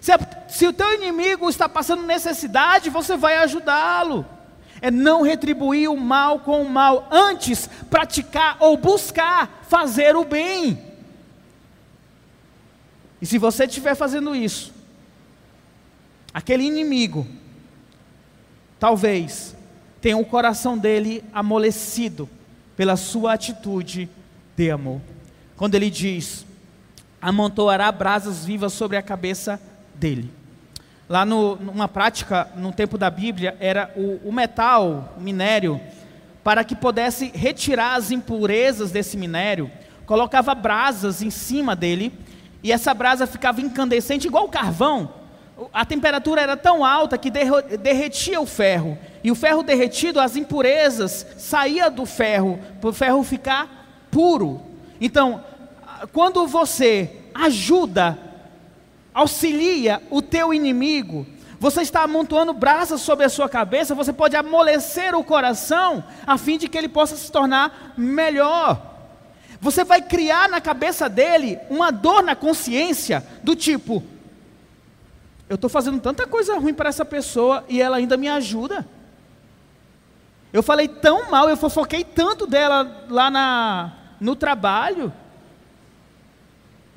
Se, 0.00 0.12
se, 0.48 0.66
o 0.66 0.72
teu 0.72 0.94
inimigo 0.94 1.48
está 1.48 1.68
passando 1.68 2.02
necessidade, 2.02 2.90
você 2.90 3.16
vai 3.16 3.36
ajudá-lo 3.36 4.26
é 4.80 4.90
não 4.90 5.22
retribuir 5.22 5.90
o 5.90 5.96
mal 5.96 6.40
com 6.40 6.62
o 6.62 6.68
mal, 6.68 7.08
antes 7.10 7.68
praticar 7.90 8.56
ou 8.60 8.76
buscar 8.76 9.62
fazer 9.68 10.16
o 10.16 10.24
bem. 10.24 10.86
E 13.20 13.26
se 13.26 13.38
você 13.38 13.64
estiver 13.64 13.94
fazendo 13.94 14.34
isso, 14.34 14.72
aquele 16.32 16.64
inimigo, 16.64 17.26
talvez 18.78 19.56
tenha 20.00 20.16
o 20.16 20.24
coração 20.24 20.78
dele 20.78 21.24
amolecido 21.32 22.28
pela 22.76 22.96
sua 22.96 23.32
atitude 23.32 24.08
de 24.56 24.70
amor. 24.70 25.00
Quando 25.56 25.74
ele 25.74 25.90
diz: 25.90 26.46
amontoará 27.20 27.90
brasas 27.90 28.44
vivas 28.44 28.72
sobre 28.72 28.96
a 28.96 29.02
cabeça 29.02 29.60
dele. 29.96 30.37
Lá 31.08 31.24
no, 31.24 31.56
numa 31.56 31.88
prática, 31.88 32.48
no 32.54 32.70
tempo 32.70 32.98
da 32.98 33.08
Bíblia, 33.08 33.56
era 33.58 33.90
o, 33.96 34.28
o 34.28 34.32
metal, 34.32 35.14
o 35.16 35.20
minério, 35.20 35.80
para 36.44 36.62
que 36.62 36.76
pudesse 36.76 37.30
retirar 37.34 37.94
as 37.94 38.10
impurezas 38.10 38.90
desse 38.90 39.16
minério, 39.16 39.70
colocava 40.04 40.54
brasas 40.54 41.22
em 41.22 41.30
cima 41.30 41.74
dele, 41.74 42.12
e 42.62 42.70
essa 42.70 42.92
brasa 42.92 43.26
ficava 43.26 43.60
incandescente, 43.60 44.26
igual 44.26 44.48
carvão. 44.48 45.14
A 45.72 45.84
temperatura 45.84 46.42
era 46.42 46.56
tão 46.56 46.84
alta 46.84 47.16
que 47.16 47.30
derretia 47.30 48.40
o 48.40 48.46
ferro. 48.46 48.98
E 49.24 49.30
o 49.30 49.34
ferro 49.34 49.62
derretido, 49.62 50.20
as 50.20 50.36
impurezas 50.36 51.26
saía 51.38 51.90
do 51.90 52.04
ferro, 52.04 52.58
para 52.80 52.90
o 52.90 52.92
ferro 52.92 53.22
ficar 53.22 54.06
puro. 54.10 54.60
Então, 55.00 55.42
quando 56.12 56.46
você 56.46 57.10
ajuda 57.34 58.18
auxilia 59.18 60.00
o 60.10 60.22
teu 60.22 60.54
inimigo, 60.54 61.26
você 61.58 61.82
está 61.82 62.02
amontoando 62.02 62.52
brasas 62.52 63.00
sobre 63.00 63.24
a 63.24 63.28
sua 63.28 63.48
cabeça, 63.48 63.92
você 63.92 64.12
pode 64.12 64.36
amolecer 64.36 65.12
o 65.12 65.24
coração, 65.24 66.04
a 66.24 66.38
fim 66.38 66.56
de 66.56 66.68
que 66.68 66.78
ele 66.78 66.88
possa 66.88 67.16
se 67.16 67.32
tornar 67.32 67.94
melhor. 67.96 68.80
Você 69.60 69.82
vai 69.82 70.00
criar 70.00 70.48
na 70.48 70.60
cabeça 70.60 71.08
dele 71.08 71.58
uma 71.68 71.90
dor 71.90 72.22
na 72.22 72.36
consciência, 72.36 73.26
do 73.42 73.56
tipo: 73.56 74.04
eu 75.48 75.56
estou 75.56 75.68
fazendo 75.68 76.00
tanta 76.00 76.24
coisa 76.24 76.56
ruim 76.56 76.72
para 76.72 76.88
essa 76.88 77.04
pessoa 77.04 77.64
e 77.68 77.82
ela 77.82 77.96
ainda 77.96 78.16
me 78.16 78.28
ajuda. 78.28 78.86
Eu 80.52 80.62
falei 80.62 80.86
tão 80.86 81.28
mal, 81.28 81.50
eu 81.50 81.56
fofoquei 81.56 82.04
tanto 82.04 82.46
dela 82.46 83.04
lá 83.10 83.32
na, 83.32 83.92
no 84.20 84.36
trabalho. 84.36 85.12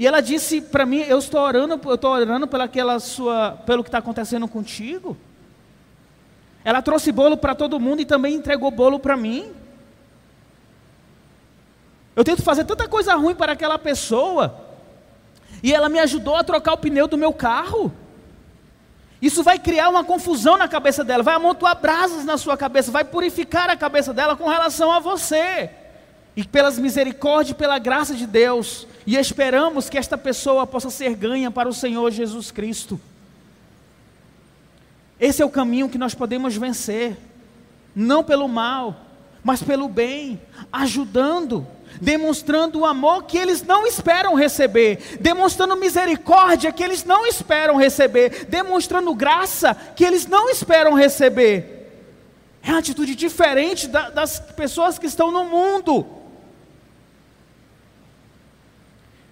E 0.02 0.08
ela 0.08 0.20
disse 0.20 0.62
para 0.62 0.84
mim: 0.84 1.02
Eu 1.02 1.20
estou 1.20 1.40
orando, 1.40 1.80
eu 1.86 1.94
estou 1.94 2.10
orando 2.10 2.48
pela 2.48 3.00
sua, 3.00 3.52
pelo 3.68 3.84
que 3.84 3.88
está 3.88 4.00
acontecendo 4.00 4.48
contigo. 4.48 5.16
Ela 6.66 6.82
trouxe 6.82 7.12
bolo 7.12 7.38
para 7.38 7.54
todo 7.54 7.80
mundo 7.80 8.02
e 8.02 8.06
também 8.06 8.34
entregou 8.34 8.72
bolo 8.72 8.98
para 8.98 9.16
mim. 9.16 9.54
Eu 12.16 12.24
tento 12.24 12.42
fazer 12.42 12.66
tanta 12.66 12.88
coisa 12.88 13.14
ruim 13.14 13.36
para 13.36 13.52
aquela 13.52 13.78
pessoa. 13.78 14.60
E 15.62 15.72
ela 15.72 15.88
me 15.88 16.00
ajudou 16.00 16.36
a 16.36 16.44
trocar 16.44 16.74
o 16.74 16.78
pneu 16.78 17.08
do 17.08 17.16
meu 17.16 17.32
carro. 17.32 17.94
Isso 19.22 19.44
vai 19.44 19.60
criar 19.60 19.90
uma 19.90 20.04
confusão 20.04 20.58
na 20.58 20.68
cabeça 20.68 21.04
dela, 21.04 21.22
vai 21.22 21.36
amontoar 21.36 21.80
brasas 21.80 22.26
na 22.26 22.40
sua 22.40 22.58
cabeça, 22.58 22.92
vai 22.92 23.04
purificar 23.04 23.70
a 23.70 23.78
cabeça 23.78 24.12
dela 24.12 24.36
com 24.36 24.50
relação 24.50 24.92
a 24.92 25.00
você. 25.00 25.70
E 26.36 26.44
pelas 26.44 26.80
misericórdias 26.80 27.52
e 27.52 27.60
pela 27.60 27.78
graça 27.78 28.16
de 28.16 28.26
Deus, 28.26 28.88
e 29.06 29.18
esperamos 29.18 29.90
que 29.90 29.98
esta 29.98 30.18
pessoa 30.18 30.66
possa 30.66 30.90
ser 30.90 31.16
ganha 31.16 31.52
para 31.52 31.68
o 31.68 31.74
Senhor 31.74 32.10
Jesus 32.12 32.52
Cristo. 32.52 33.00
Esse 35.20 35.42
é 35.42 35.46
o 35.46 35.50
caminho 35.50 35.90
que 35.90 35.98
nós 35.98 36.16
podemos 36.16 36.56
vencer, 36.56 37.18
não 37.96 38.24
pelo 38.24 38.48
mal, 38.48 38.96
mas 39.44 39.62
pelo 39.62 39.88
bem, 39.88 40.42
ajudando, 40.72 41.68
demonstrando 42.00 42.80
o 42.80 42.86
amor 42.86 43.24
que 43.24 43.38
eles 43.38 43.62
não 43.62 43.86
esperam 43.86 44.34
receber, 44.34 45.20
demonstrando 45.20 45.76
misericórdia 45.76 46.72
que 46.72 46.84
eles 46.84 47.04
não 47.04 47.26
esperam 47.26 47.76
receber, 47.76 48.46
demonstrando 48.46 49.14
graça 49.14 49.76
que 49.96 50.04
eles 50.04 50.26
não 50.26 50.50
esperam 50.50 50.94
receber. 50.94 51.82
É 52.64 52.70
uma 52.70 52.80
atitude 52.80 53.16
diferente 53.16 53.88
da, 53.88 54.10
das 54.10 54.40
pessoas 54.40 55.00
que 55.00 55.08
estão 55.08 55.32
no 55.32 55.46
mundo. 55.46 56.06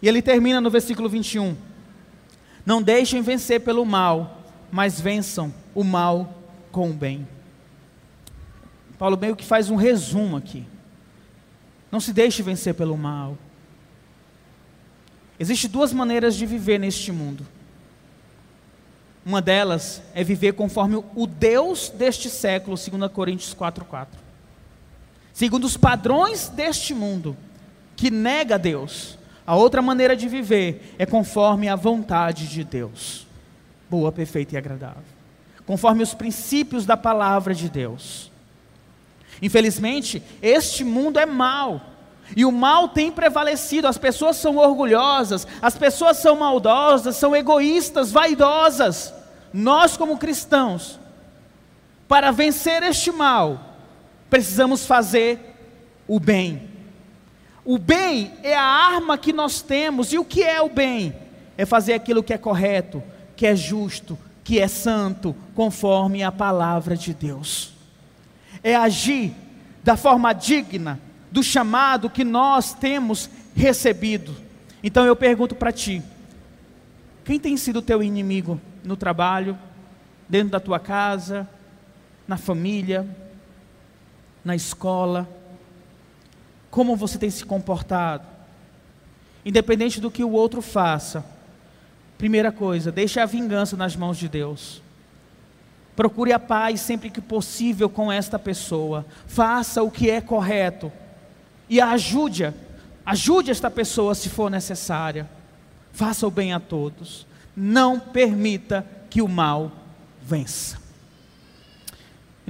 E 0.01 0.07
ele 0.07 0.21
termina 0.21 0.62
no 0.62 0.69
versículo 0.69 1.09
21. 1.09 1.55
Não 2.65 2.81
deixem 2.81 3.21
vencer 3.21 3.62
pelo 3.62 3.85
mal, 3.85 4.43
mas 4.71 4.99
vençam 4.99 5.53
o 5.73 5.83
mal 5.83 6.33
com 6.71 6.89
o 6.89 6.93
bem. 6.93 7.27
Paulo 8.97 9.17
meio 9.17 9.35
que 9.35 9.45
faz 9.45 9.69
um 9.69 9.75
resumo 9.75 10.38
aqui. 10.38 10.65
Não 11.91 11.99
se 11.99 12.13
deixe 12.13 12.43
vencer 12.43 12.73
pelo 12.73 12.97
mal. 12.97 13.38
Existem 15.39 15.69
duas 15.69 15.93
maneiras 15.93 16.35
de 16.35 16.45
viver 16.45 16.77
neste 16.77 17.12
mundo. 17.12 17.45
Uma 19.25 19.41
delas 19.41 20.01
é 20.13 20.23
viver 20.23 20.53
conforme 20.53 21.03
o 21.15 21.27
Deus 21.27 21.89
deste 21.89 22.29
século, 22.29 22.75
2 22.75 23.12
Coríntios 23.12 23.53
4,4. 23.53 24.07
Segundo 25.33 25.65
os 25.65 25.77
padrões 25.77 26.49
deste 26.49 26.93
mundo, 26.93 27.38
que 27.95 28.09
nega 28.09 28.57
Deus, 28.57 29.18
a 29.49 29.55
outra 29.55 29.81
maneira 29.81 30.15
de 30.15 30.27
viver 30.27 30.93
é 30.99 31.07
conforme 31.07 31.67
a 31.67 31.75
vontade 31.75 32.47
de 32.47 32.63
Deus, 32.63 33.25
boa, 33.89 34.12
perfeita 34.12 34.53
e 34.53 34.57
agradável, 34.59 35.01
conforme 35.65 36.03
os 36.03 36.13
princípios 36.13 36.85
da 36.85 36.95
palavra 36.95 37.55
de 37.55 37.67
Deus. 37.67 38.31
Infelizmente, 39.41 40.21
este 40.39 40.83
mundo 40.83 41.17
é 41.17 41.25
mau, 41.25 41.81
e 42.38 42.45
o 42.45 42.51
mal 42.51 42.89
tem 42.89 43.12
prevalecido, 43.12 43.88
as 43.88 43.97
pessoas 43.97 44.35
são 44.35 44.57
orgulhosas, 44.57 45.47
as 45.59 45.75
pessoas 45.75 46.17
são 46.17 46.35
maldosas, 46.35 47.15
são 47.15 47.35
egoístas, 47.35 48.12
vaidosas. 48.12 49.12
Nós, 49.51 49.97
como 49.97 50.19
cristãos, 50.19 50.99
para 52.07 52.29
vencer 52.29 52.83
este 52.83 53.12
mal, 53.12 53.59
precisamos 54.29 54.85
fazer 54.85 55.39
o 56.07 56.19
bem. 56.19 56.68
O 57.69 57.77
bem 57.77 58.34
é 58.41 58.58
a 58.58 58.63
arma 58.63 59.15
que 59.15 59.32
nós 59.32 59.62
temos. 59.62 60.12
E 60.12 60.17
o 60.17 60.25
que 60.25 60.41
é 60.41 60.60
o 60.60 60.69
bem? 60.69 61.13
É 61.55 61.67
fazer 61.67 61.93
aquilo 61.93 62.23
que 62.23 62.34
é 62.34 62.38
correto, 62.38 63.03
que 63.36 63.45
é 63.45 63.55
justo, 63.55 64.17
que 64.43 64.58
é 64.58 64.67
santo, 64.67 65.36
conforme 65.53 66.23
a 66.23 66.32
palavra 66.32 66.97
de 66.97 67.13
Deus. 67.13 67.71
É 68.63 68.75
agir 68.75 69.36
da 69.84 69.95
forma 69.95 70.34
digna 70.34 70.99
do 71.32 71.43
chamado 71.43 72.10
que 72.10 72.23
nós 72.23 72.73
temos 72.73 73.29
recebido. 73.55 74.36
Então 74.82 75.05
eu 75.05 75.15
pergunto 75.15 75.53
para 75.53 75.71
ti: 75.71 76.01
quem 77.23 77.39
tem 77.39 77.55
sido 77.55 77.84
teu 77.84 78.01
inimigo 78.01 78.60
no 78.84 78.97
trabalho, 78.97 79.55
dentro 80.27 80.49
da 80.49 80.60
tua 80.60 80.79
casa, 80.79 81.47
na 82.27 82.36
família, 82.36 83.08
na 84.43 84.55
escola? 84.55 85.30
Como 86.70 86.95
você 86.95 87.17
tem 87.17 87.30
se 87.30 87.45
comportado. 87.45 88.26
Independente 89.45 89.99
do 89.99 90.11
que 90.11 90.24
o 90.24 90.32
outro 90.32 90.61
faça. 90.61 91.24
Primeira 92.17 92.51
coisa, 92.51 92.91
deixe 92.91 93.20
a 93.20 93.26
vingança 93.26 93.78
nas 93.78 93.95
mãos 93.95 94.17
de 94.17 94.28
Deus. 94.28 94.82
Procure 95.95 96.32
a 96.32 96.39
paz 96.39 96.82
sempre 96.82 97.09
que 97.09 97.20
possível 97.20 97.89
com 97.89 98.11
esta 98.11 98.39
pessoa. 98.39 99.05
Faça 99.28 99.84
o 99.84 99.91
que 99.91 100.09
é 100.09 100.22
correto. 100.22 100.91
E 101.70 101.82
ajude, 101.82 102.53
ajude 103.05 103.51
esta 103.51 103.70
pessoa 103.70 104.15
se 104.15 104.30
for 104.30 104.49
necessária. 104.49 105.30
Faça 105.91 106.26
o 106.26 106.32
bem 106.32 106.53
a 106.53 106.59
todos. 106.59 107.28
Não 107.55 107.99
permita 107.99 108.86
que 109.09 109.22
o 109.22 109.28
mal 109.28 109.72
vença. 110.22 110.78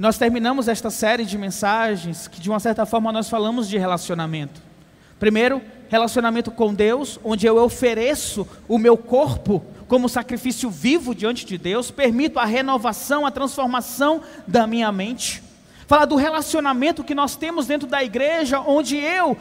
E 0.00 0.02
nós 0.02 0.16
terminamos 0.16 0.66
esta 0.66 0.88
série 0.88 1.26
de 1.26 1.36
mensagens 1.36 2.26
que, 2.26 2.40
de 2.40 2.48
uma 2.48 2.58
certa 2.58 2.86
forma, 2.86 3.12
nós 3.12 3.28
falamos 3.28 3.68
de 3.68 3.76
relacionamento. 3.76 4.62
Primeiro, 5.18 5.60
relacionamento 5.90 6.50
com 6.50 6.72
Deus, 6.72 7.20
onde 7.22 7.46
eu 7.46 7.62
ofereço 7.62 8.48
o 8.66 8.78
meu 8.78 8.96
corpo 8.96 9.62
como 9.86 10.08
sacrifício 10.08 10.70
vivo 10.70 11.14
diante 11.14 11.44
de 11.44 11.58
Deus, 11.58 11.90
permito 11.90 12.38
a 12.38 12.46
renovação, 12.46 13.26
a 13.26 13.30
transformação 13.30 14.22
da 14.46 14.66
minha 14.66 14.90
mente. 14.90 15.42
Fala 15.86 16.06
do 16.06 16.16
relacionamento 16.16 17.04
que 17.04 17.14
nós 17.14 17.36
temos 17.36 17.66
dentro 17.66 17.86
da 17.86 18.02
igreja, 18.02 18.58
onde 18.58 18.96
eu 18.96 19.36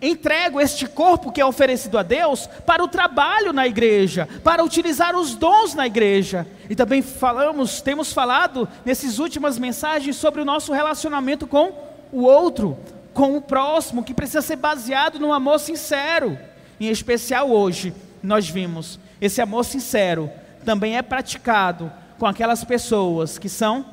entrego 0.00 0.60
este 0.60 0.86
corpo 0.86 1.30
que 1.30 1.40
é 1.40 1.44
oferecido 1.44 1.98
a 1.98 2.02
Deus 2.02 2.46
para 2.64 2.82
o 2.82 2.88
trabalho 2.88 3.52
na 3.52 3.66
igreja, 3.66 4.28
para 4.42 4.64
utilizar 4.64 5.14
os 5.16 5.34
dons 5.34 5.74
na 5.74 5.86
igreja. 5.86 6.46
E 6.68 6.74
também 6.74 7.02
falamos, 7.02 7.80
temos 7.80 8.12
falado 8.12 8.68
nessas 8.84 9.18
últimas 9.18 9.58
mensagens 9.58 10.16
sobre 10.16 10.40
o 10.40 10.44
nosso 10.44 10.72
relacionamento 10.72 11.46
com 11.46 11.72
o 12.12 12.22
outro, 12.22 12.78
com 13.12 13.36
o 13.36 13.42
próximo, 13.42 14.04
que 14.04 14.14
precisa 14.14 14.42
ser 14.42 14.56
baseado 14.56 15.18
no 15.18 15.32
amor 15.32 15.58
sincero. 15.58 16.38
Em 16.80 16.88
especial 16.88 17.50
hoje, 17.50 17.92
nós 18.22 18.48
vimos 18.48 18.98
esse 19.20 19.40
amor 19.42 19.64
sincero 19.64 20.30
também 20.64 20.96
é 20.96 21.02
praticado 21.02 21.92
com 22.18 22.26
aquelas 22.26 22.64
pessoas 22.64 23.38
que 23.38 23.48
são 23.48 23.84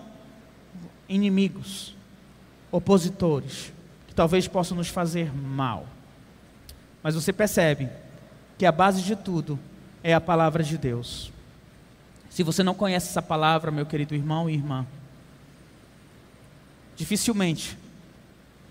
inimigos, 1.08 1.96
opositores, 2.72 3.72
que 4.08 4.14
talvez 4.14 4.48
possam 4.48 4.78
nos 4.78 4.90
fazer 4.90 5.34
mal. 5.34 5.86
Mas 7.02 7.16
você 7.16 7.32
percebe 7.32 7.90
que 8.58 8.66
a 8.66 8.72
base 8.72 9.02
de 9.02 9.16
tudo 9.16 9.60
é 10.04 10.14
a 10.14 10.22
palavra 10.22 10.64
de 10.64 10.78
Deus. 10.78 11.32
Se 12.30 12.44
você 12.44 12.64
não 12.64 12.74
conhece 12.74 13.10
essa 13.10 13.22
palavra, 13.22 13.72
meu 13.72 13.86
querido 13.86 14.14
irmão 14.14 14.50
e 14.50 14.54
irmã, 14.54 14.86
dificilmente 16.96 17.78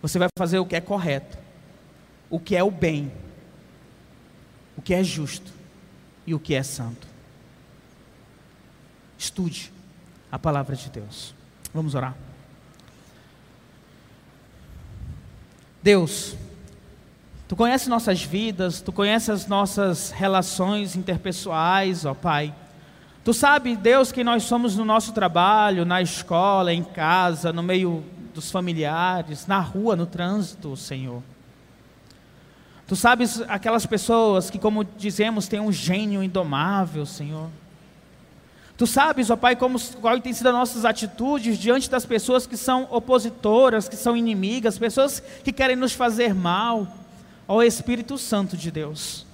você 0.03 0.19
vai 0.19 0.29
fazer 0.39 0.59
o 0.59 0.67
que 0.67 0.77
é 0.77 0.81
correto, 0.81 1.37
o 2.31 2.39
que 2.39 2.55
é 2.55 2.63
o 2.63 2.71
bem, 2.71 3.11
o 4.77 4.83
que 4.83 4.95
é 4.95 5.03
justo 5.03 5.53
e 6.27 6.35
o 6.35 6.39
que 6.39 6.55
é 6.55 6.63
santo. 6.63 7.07
Estude 9.19 9.73
a 10.31 10.39
palavra 10.39 10.77
de 10.77 10.91
Deus. 10.91 11.35
Vamos 11.73 11.95
orar. 11.95 12.15
Deus, 15.83 16.37
Tu 17.49 17.55
conheces 17.55 17.87
nossas 17.87 18.23
vidas, 18.23 18.81
Tu 18.81 18.93
conheces 18.93 19.31
as 19.31 19.47
nossas 19.47 20.11
relações 20.11 20.97
interpessoais, 20.97 22.05
ó 22.05 22.15
Pai. 22.15 22.53
Tu 23.25 23.33
sabe, 23.33 23.77
Deus, 23.77 24.13
quem 24.13 24.23
nós 24.23 24.45
somos 24.45 24.77
no 24.77 24.85
nosso 24.85 25.13
trabalho, 25.13 25.85
na 25.85 26.01
escola, 26.01 26.73
em 26.73 26.85
casa, 26.85 27.53
no 27.53 27.63
meio 27.63 28.05
dos 28.35 28.51
familiares, 28.51 29.47
na 29.47 29.59
rua, 29.59 29.97
no 29.97 30.07
trânsito, 30.07 30.77
Senhor. 30.77 31.23
Tu 32.87 32.95
sabes 32.95 33.41
aquelas 33.49 33.85
pessoas 33.85 34.49
que, 34.49 34.61
como 34.61 34.85
dizemos, 34.85 35.49
têm 35.49 35.59
um 35.59 35.73
gênio 35.73 36.23
indomável, 36.23 37.05
Senhor. 37.05 37.49
Tu 38.77 38.87
sabes, 38.87 39.31
ó 39.31 39.37
Pai, 39.37 39.57
como, 39.57 39.81
qual 40.01 40.21
tem 40.21 40.33
sido 40.33 40.49
as 40.49 40.55
nossas 40.55 40.85
atitudes 40.85 41.59
diante 41.59 41.91
das 41.91 42.07
pessoas 42.07 42.47
que 42.47 42.57
são 42.57 42.87
opositoras, 42.91 43.89
que 43.89 43.97
são 43.97 44.17
inimigas, 44.17 44.79
pessoas 44.79 45.21
que 45.43 45.53
querem 45.53 45.75
nos 45.75 45.95
fazer 45.95 46.35
mal 46.35 46.87
ao 47.47 47.63
Espírito 47.63 48.19
Santo 48.19 48.57
de 48.57 48.71
Deus. 48.71 49.25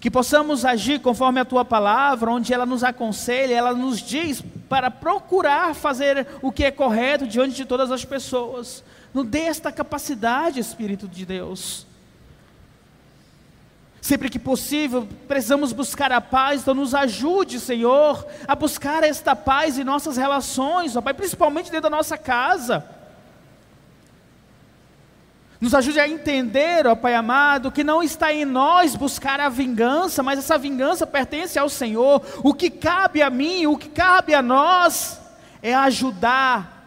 Que 0.00 0.10
possamos 0.10 0.64
agir 0.64 1.00
conforme 1.00 1.40
a 1.40 1.44
tua 1.44 1.64
palavra, 1.64 2.30
onde 2.30 2.54
ela 2.54 2.64
nos 2.64 2.84
aconselha, 2.84 3.54
ela 3.54 3.74
nos 3.74 4.00
diz 4.00 4.42
para 4.68 4.90
procurar 4.90 5.74
fazer 5.74 6.26
o 6.40 6.52
que 6.52 6.64
é 6.64 6.70
correto 6.70 7.26
diante 7.26 7.56
de 7.56 7.64
todas 7.64 7.90
as 7.90 8.04
pessoas. 8.04 8.84
Nos 9.12 9.26
dê 9.26 9.40
esta 9.40 9.72
capacidade, 9.72 10.60
Espírito 10.60 11.08
de 11.08 11.26
Deus. 11.26 11.86
Sempre 14.00 14.30
que 14.30 14.38
possível, 14.38 15.08
precisamos 15.26 15.72
buscar 15.72 16.12
a 16.12 16.20
paz, 16.20 16.62
então 16.62 16.74
nos 16.74 16.94
ajude, 16.94 17.58
Senhor, 17.58 18.24
a 18.46 18.54
buscar 18.54 19.02
esta 19.02 19.34
paz 19.34 19.78
em 19.78 19.84
nossas 19.84 20.16
relações, 20.16 20.94
ó 20.94 21.02
Pai, 21.02 21.12
principalmente 21.12 21.70
dentro 21.70 21.90
da 21.90 21.96
nossa 21.96 22.16
casa. 22.16 22.97
Nos 25.60 25.74
ajude 25.74 25.98
a 25.98 26.08
entender, 26.08 26.86
ó 26.86 26.94
Pai 26.94 27.14
amado, 27.14 27.72
que 27.72 27.82
não 27.82 28.00
está 28.00 28.32
em 28.32 28.44
nós 28.44 28.94
buscar 28.94 29.40
a 29.40 29.48
vingança, 29.48 30.22
mas 30.22 30.38
essa 30.38 30.56
vingança 30.56 31.04
pertence 31.04 31.58
ao 31.58 31.68
Senhor. 31.68 32.22
O 32.44 32.54
que 32.54 32.70
cabe 32.70 33.22
a 33.22 33.28
mim, 33.28 33.66
o 33.66 33.76
que 33.76 33.88
cabe 33.88 34.34
a 34.34 34.42
nós, 34.42 35.20
é 35.60 35.74
ajudar 35.74 36.78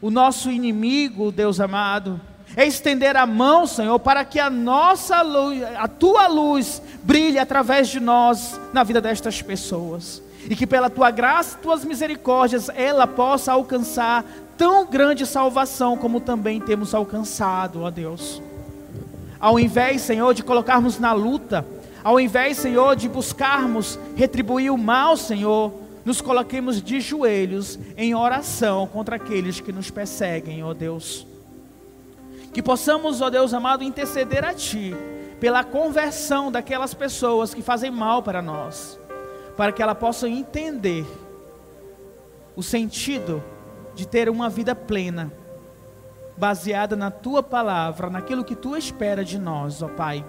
o 0.00 0.10
nosso 0.10 0.50
inimigo, 0.50 1.32
Deus 1.32 1.58
amado. 1.58 2.20
É 2.56 2.66
estender 2.66 3.16
a 3.16 3.26
mão, 3.26 3.66
Senhor, 3.66 3.98
para 3.98 4.24
que 4.24 4.38
a 4.38 4.50
nossa 4.50 5.22
luz, 5.22 5.62
a 5.76 5.88
tua 5.88 6.28
luz, 6.28 6.80
brilhe 7.02 7.38
através 7.38 7.88
de 7.88 7.98
nós 7.98 8.60
na 8.72 8.84
vida 8.84 9.00
destas 9.00 9.42
pessoas. 9.42 10.22
E 10.48 10.56
que 10.56 10.66
pela 10.66 10.90
tua 10.90 11.10
graça 11.10 11.56
e 11.56 11.62
tuas 11.62 11.84
misericórdias 11.84 12.68
ela 12.74 13.06
possa 13.06 13.52
alcançar 13.52 14.24
tão 14.56 14.86
grande 14.86 15.24
salvação 15.26 15.96
como 15.96 16.20
também 16.20 16.60
temos 16.60 16.94
alcançado, 16.94 17.82
ó 17.82 17.90
Deus. 17.90 18.42
Ao 19.38 19.58
invés, 19.58 20.02
Senhor, 20.02 20.34
de 20.34 20.42
colocarmos 20.42 20.98
na 20.98 21.12
luta, 21.12 21.66
ao 22.04 22.18
invés, 22.18 22.58
Senhor, 22.58 22.96
de 22.96 23.08
buscarmos 23.08 23.98
retribuir 24.16 24.72
o 24.72 24.78
mal, 24.78 25.16
Senhor, 25.16 25.72
nos 26.04 26.20
coloquemos 26.20 26.82
de 26.82 27.00
joelhos 27.00 27.78
em 27.96 28.14
oração 28.14 28.86
contra 28.86 29.16
aqueles 29.16 29.60
que 29.60 29.72
nos 29.72 29.90
perseguem, 29.90 30.62
ó 30.64 30.74
Deus. 30.74 31.26
Que 32.52 32.62
possamos, 32.62 33.20
ó 33.20 33.30
Deus 33.30 33.54
amado, 33.54 33.84
interceder 33.84 34.44
a 34.44 34.52
Ti 34.52 34.94
pela 35.40 35.64
conversão 35.64 36.52
daquelas 36.52 36.94
pessoas 36.94 37.54
que 37.54 37.62
fazem 37.62 37.90
mal 37.90 38.22
para 38.22 38.42
nós, 38.42 38.98
para 39.56 39.72
que 39.72 39.82
ela 39.82 39.94
possa 39.94 40.28
entender 40.28 41.06
o 42.56 42.62
sentido 42.62 43.42
de 43.94 44.06
ter 44.06 44.28
uma 44.28 44.48
vida 44.48 44.74
plena, 44.74 45.32
baseada 46.36 46.96
na 46.96 47.10
tua 47.10 47.42
palavra, 47.42 48.08
naquilo 48.08 48.44
que 48.44 48.56
tu 48.56 48.76
espera 48.76 49.24
de 49.24 49.38
nós, 49.38 49.82
ó 49.82 49.88
Pai. 49.88 50.24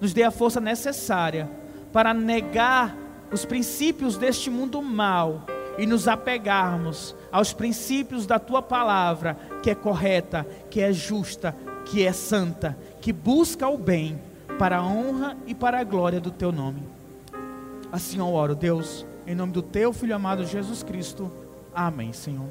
Nos 0.00 0.12
dê 0.12 0.22
a 0.22 0.30
força 0.30 0.60
necessária 0.60 1.48
para 1.92 2.12
negar 2.12 2.96
os 3.30 3.44
princípios 3.44 4.16
deste 4.16 4.50
mundo 4.50 4.82
mal 4.82 5.46
e 5.78 5.86
nos 5.86 6.06
apegarmos 6.06 7.16
aos 7.30 7.52
princípios 7.52 8.26
da 8.26 8.38
tua 8.38 8.60
palavra, 8.60 9.36
que 9.62 9.70
é 9.70 9.74
correta, 9.74 10.46
que 10.70 10.80
é 10.80 10.92
justa, 10.92 11.56
que 11.86 12.04
é 12.04 12.12
santa, 12.12 12.76
que 13.00 13.12
busca 13.12 13.68
o 13.68 13.78
bem 13.78 14.20
para 14.58 14.78
a 14.78 14.84
honra 14.84 15.36
e 15.46 15.54
para 15.54 15.80
a 15.80 15.84
glória 15.84 16.20
do 16.20 16.30
teu 16.30 16.52
nome. 16.52 16.91
Assim 17.92 18.18
eu 18.18 18.32
oro, 18.32 18.54
Deus, 18.54 19.06
em 19.26 19.34
nome 19.34 19.52
do 19.52 19.60
teu 19.60 19.92
filho 19.92 20.16
amado 20.16 20.46
Jesus 20.46 20.82
Cristo. 20.82 21.30
Amém, 21.74 22.10
Senhor. 22.12 22.48